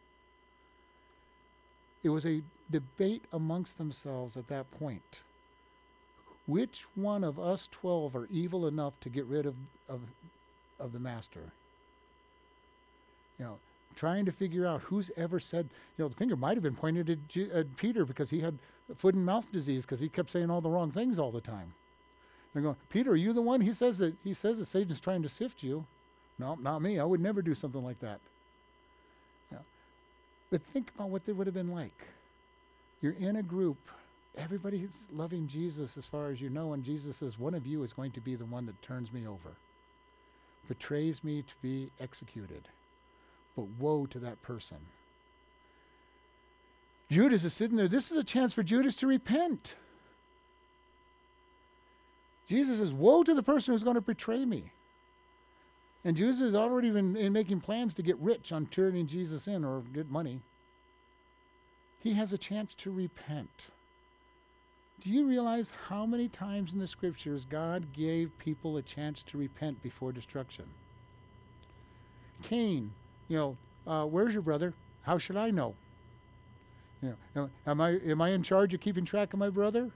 It 2.02 2.08
was 2.08 2.26
a 2.26 2.42
debate 2.70 3.22
amongst 3.32 3.78
themselves 3.78 4.36
at 4.36 4.48
that 4.48 4.70
point. 4.78 5.20
Which 6.46 6.84
one 6.96 7.22
of 7.22 7.38
us 7.38 7.68
12 7.70 8.16
are 8.16 8.26
evil 8.32 8.66
enough 8.66 8.94
to 9.00 9.08
get 9.08 9.24
rid 9.26 9.46
of, 9.46 9.54
of, 9.88 10.00
of 10.80 10.92
the 10.92 10.98
master? 10.98 11.52
You 13.38 13.44
know, 13.44 13.58
trying 13.94 14.24
to 14.24 14.32
figure 14.32 14.66
out 14.66 14.82
who's 14.82 15.10
ever 15.16 15.38
said, 15.38 15.68
you 15.96 16.04
know, 16.04 16.08
the 16.08 16.16
finger 16.16 16.36
might 16.36 16.56
have 16.56 16.62
been 16.62 16.74
pointed 16.74 17.08
at, 17.08 17.28
G- 17.28 17.50
at 17.52 17.76
Peter 17.76 18.04
because 18.04 18.30
he 18.30 18.40
had 18.40 18.58
foot 18.96 19.14
and 19.14 19.24
mouth 19.24 19.50
disease 19.52 19.84
because 19.84 20.00
he 20.00 20.08
kept 20.08 20.30
saying 20.30 20.50
all 20.50 20.60
the 20.60 20.68
wrong 20.68 20.90
things 20.90 21.18
all 21.18 21.30
the 21.30 21.40
time. 21.40 21.72
They're 22.52 22.62
going, 22.62 22.76
Peter, 22.90 23.12
are 23.12 23.16
you 23.16 23.32
the 23.32 23.40
one? 23.40 23.60
He 23.60 23.72
says 23.72 23.98
that 23.98 24.14
he 24.24 24.34
says 24.34 24.58
that 24.58 24.66
Satan's 24.66 25.00
trying 25.00 25.22
to 25.22 25.28
sift 25.28 25.62
you. 25.62 25.86
No, 26.38 26.56
not 26.56 26.82
me. 26.82 26.98
I 26.98 27.04
would 27.04 27.20
never 27.20 27.40
do 27.40 27.54
something 27.54 27.82
like 27.82 28.00
that. 28.00 28.20
But 30.52 30.60
think 30.74 30.92
about 30.94 31.08
what 31.08 31.24
they 31.24 31.32
would 31.32 31.46
have 31.46 31.54
been 31.54 31.72
like. 31.72 32.06
You're 33.00 33.14
in 33.18 33.36
a 33.36 33.42
group, 33.42 33.78
everybody's 34.36 34.90
loving 35.10 35.48
Jesus 35.48 35.96
as 35.96 36.06
far 36.06 36.30
as 36.30 36.42
you 36.42 36.50
know, 36.50 36.74
and 36.74 36.84
Jesus 36.84 37.16
says, 37.16 37.38
One 37.38 37.54
of 37.54 37.66
you 37.66 37.82
is 37.84 37.94
going 37.94 38.10
to 38.12 38.20
be 38.20 38.34
the 38.34 38.44
one 38.44 38.66
that 38.66 38.80
turns 38.82 39.10
me 39.10 39.26
over, 39.26 39.56
betrays 40.68 41.24
me 41.24 41.40
to 41.40 41.54
be 41.62 41.90
executed. 41.98 42.68
But 43.56 43.66
woe 43.78 44.04
to 44.04 44.18
that 44.18 44.42
person. 44.42 44.76
Judas 47.10 47.44
is 47.44 47.54
sitting 47.54 47.78
there. 47.78 47.88
This 47.88 48.12
is 48.12 48.18
a 48.18 48.24
chance 48.24 48.52
for 48.52 48.62
Judas 48.62 48.96
to 48.96 49.06
repent. 49.06 49.74
Jesus 52.46 52.76
says, 52.76 52.92
Woe 52.92 53.22
to 53.22 53.32
the 53.32 53.42
person 53.42 53.72
who's 53.72 53.82
going 53.82 53.94
to 53.94 54.02
betray 54.02 54.44
me. 54.44 54.64
And 56.04 56.16
Judas 56.16 56.40
has 56.40 56.54
already 56.54 56.90
been 56.90 57.16
in 57.16 57.32
making 57.32 57.60
plans 57.60 57.94
to 57.94 58.02
get 58.02 58.18
rich 58.18 58.50
on 58.50 58.66
turning 58.66 59.06
Jesus 59.06 59.46
in 59.46 59.64
or 59.64 59.82
get 59.92 60.10
money. 60.10 60.40
He 62.00 62.14
has 62.14 62.32
a 62.32 62.38
chance 62.38 62.74
to 62.74 62.90
repent. 62.90 63.68
Do 65.00 65.10
you 65.10 65.26
realize 65.26 65.72
how 65.88 66.06
many 66.06 66.28
times 66.28 66.72
in 66.72 66.78
the 66.78 66.88
scriptures 66.88 67.46
God 67.48 67.92
gave 67.92 68.36
people 68.38 68.76
a 68.76 68.82
chance 68.82 69.22
to 69.24 69.38
repent 69.38 69.82
before 69.82 70.12
destruction? 70.12 70.64
Cain, 72.42 72.92
you 73.28 73.36
know, 73.36 73.56
uh, 73.86 74.04
where's 74.04 74.32
your 74.32 74.42
brother? 74.42 74.74
How 75.02 75.18
should 75.18 75.36
I 75.36 75.50
know? 75.50 75.74
You 77.02 77.16
know, 77.34 77.50
am 77.66 77.80
I 77.80 77.90
am 78.06 78.20
I 78.20 78.30
in 78.30 78.44
charge 78.44 78.74
of 78.74 78.80
keeping 78.80 79.04
track 79.04 79.32
of 79.32 79.40
my 79.40 79.48
brother? 79.48 79.90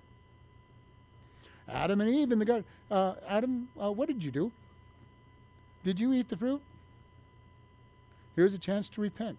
Adam 1.69 2.01
and 2.01 2.11
Eve 2.11 2.33
in 2.33 2.39
the 2.39 2.45
garden. 2.45 2.65
Uh, 2.91 3.15
Adam, 3.29 3.69
uh, 3.81 3.91
what 3.91 4.09
did 4.09 4.23
you 4.23 4.31
do? 4.31 4.53
Did 5.87 6.01
you 6.01 6.13
eat 6.13 6.29
the 6.29 6.37
fruit? 6.37 6.61
Here's 8.35 8.53
a 8.53 8.59
chance 8.59 8.89
to 8.89 9.01
repent. 9.01 9.39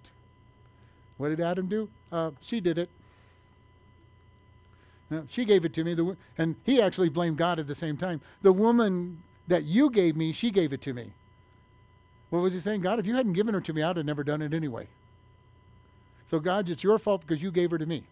What 1.18 1.28
did 1.28 1.42
Adam 1.42 1.68
do? 1.68 1.90
Uh, 2.10 2.32
she 2.40 2.62
did 2.62 2.78
it. 2.78 2.90
she 5.28 5.44
gave 5.44 5.66
it 5.66 5.74
to 5.74 5.84
me, 5.84 5.94
the, 5.94 6.16
and 6.38 6.56
he 6.64 6.82
actually 6.82 7.10
blamed 7.10 7.36
God 7.36 7.60
at 7.60 7.68
the 7.68 7.76
same 7.76 7.98
time. 7.98 8.22
The 8.44 8.54
woman 8.54 9.22
that 9.50 9.66
you 9.66 9.90
gave 9.90 10.16
me, 10.16 10.32
she 10.32 10.50
gave 10.50 10.72
it 10.72 10.82
to 10.84 10.94
me. 10.94 11.12
What 12.30 12.40
was 12.40 12.54
he 12.54 12.62
saying? 12.62 12.80
God, 12.80 12.98
if 12.98 13.06
you 13.06 13.16
hadn't 13.16 13.34
given 13.34 13.54
her 13.54 13.60
to 13.60 13.74
me, 13.74 13.84
I'd 13.84 13.98
have 13.98 14.06
never 14.06 14.24
done 14.24 14.42
it 14.42 14.54
anyway. 14.54 14.88
So, 16.32 16.40
God, 16.40 16.70
it's 16.70 16.82
your 16.82 16.98
fault 16.98 17.24
because 17.28 17.44
you 17.44 17.52
gave 17.52 17.72
her 17.72 17.78
to 17.78 17.86
me. 17.86 18.04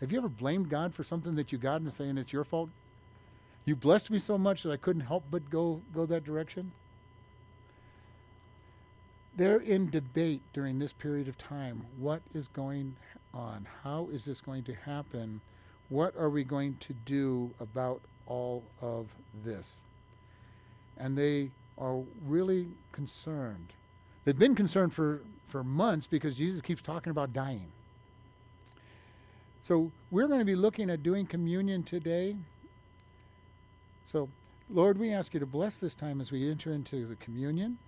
Have 0.00 0.10
you 0.10 0.16
ever 0.16 0.30
blamed 0.30 0.70
God 0.70 0.94
for 0.94 1.04
something 1.04 1.34
that 1.34 1.52
you 1.52 1.58
got 1.58 1.82
and 1.82 1.92
saying 1.92 2.16
it's 2.16 2.32
your 2.32 2.44
fault? 2.44 2.70
You 3.66 3.76
blessed 3.76 4.10
me 4.10 4.18
so 4.18 4.38
much 4.38 4.62
that 4.62 4.72
I 4.72 4.78
couldn't 4.78 5.02
help 5.02 5.24
but 5.30 5.50
go, 5.50 5.82
go 5.94 6.06
that 6.06 6.24
direction? 6.24 6.72
They're 9.36 9.58
in 9.58 9.90
debate 9.90 10.42
during 10.52 10.78
this 10.78 10.92
period 10.92 11.28
of 11.28 11.36
time. 11.36 11.84
What 11.98 12.22
is 12.34 12.46
going 12.48 12.94
on? 13.32 13.66
How 13.82 14.08
is 14.12 14.24
this 14.24 14.40
going 14.40 14.62
to 14.64 14.74
happen? 14.74 15.40
What 15.88 16.16
are 16.16 16.30
we 16.30 16.44
going 16.44 16.76
to 16.80 16.92
do 17.04 17.50
about 17.60 18.00
all 18.26 18.62
of 18.80 19.06
this? 19.44 19.80
And 20.96 21.18
they 21.18 21.50
are 21.78 22.00
really 22.26 22.68
concerned. 22.92 23.72
They've 24.24 24.38
been 24.38 24.54
concerned 24.54 24.94
for, 24.94 25.20
for 25.46 25.64
months 25.64 26.06
because 26.06 26.36
Jesus 26.36 26.62
keeps 26.62 26.80
talking 26.80 27.10
about 27.10 27.32
dying. 27.32 27.66
So 29.62 29.90
we're 30.10 30.28
going 30.28 30.38
to 30.38 30.44
be 30.44 30.54
looking 30.54 30.90
at 30.90 31.02
doing 31.02 31.26
communion 31.26 31.82
today. 31.82 32.36
So, 34.12 34.28
Lord, 34.70 34.98
we 34.98 35.10
ask 35.10 35.34
you 35.34 35.40
to 35.40 35.46
bless 35.46 35.76
this 35.76 35.94
time 35.94 36.20
as 36.20 36.30
we 36.30 36.48
enter 36.48 36.72
into 36.72 37.06
the 37.06 37.16
communion. 37.16 37.78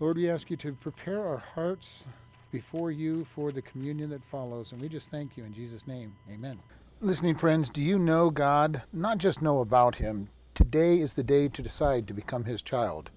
Lord, 0.00 0.16
we 0.16 0.28
ask 0.28 0.50
you 0.50 0.56
to 0.56 0.72
prepare 0.72 1.24
our 1.24 1.38
hearts 1.38 2.02
before 2.50 2.90
you 2.90 3.24
for 3.24 3.52
the 3.52 3.62
communion 3.62 4.10
that 4.10 4.24
follows. 4.24 4.72
And 4.72 4.80
we 4.80 4.88
just 4.88 5.08
thank 5.10 5.36
you 5.36 5.44
in 5.44 5.54
Jesus' 5.54 5.86
name. 5.86 6.16
Amen. 6.32 6.58
Listening 7.00 7.36
friends, 7.36 7.70
do 7.70 7.80
you 7.80 7.98
know 7.98 8.30
God? 8.30 8.82
Not 8.92 9.18
just 9.18 9.40
know 9.40 9.60
about 9.60 9.96
Him. 9.96 10.30
Today 10.52 10.98
is 10.98 11.14
the 11.14 11.22
day 11.22 11.48
to 11.48 11.62
decide 11.62 12.08
to 12.08 12.14
become 12.14 12.44
His 12.44 12.60
child. 12.60 13.10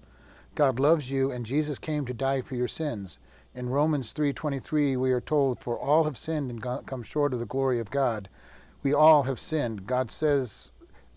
God 0.54 0.78
loves 0.78 1.10
you, 1.10 1.32
and 1.32 1.44
Jesus 1.44 1.78
came 1.78 2.04
to 2.06 2.14
die 2.14 2.40
for 2.40 2.54
your 2.54 2.68
sins. 2.68 3.18
In 3.54 3.68
Romans 3.68 4.12
3:23, 4.12 4.96
we 4.96 5.10
are 5.10 5.20
told, 5.20 5.60
"For 5.60 5.76
all 5.78 6.04
have 6.04 6.16
sinned 6.16 6.50
and 6.50 6.86
come 6.86 7.02
short 7.02 7.32
of 7.32 7.40
the 7.40 7.46
glory 7.46 7.80
of 7.80 7.90
God." 7.90 8.28
We 8.84 8.94
all 8.94 9.24
have 9.24 9.40
sinned. 9.40 9.86
God 9.86 10.12
says 10.12 10.70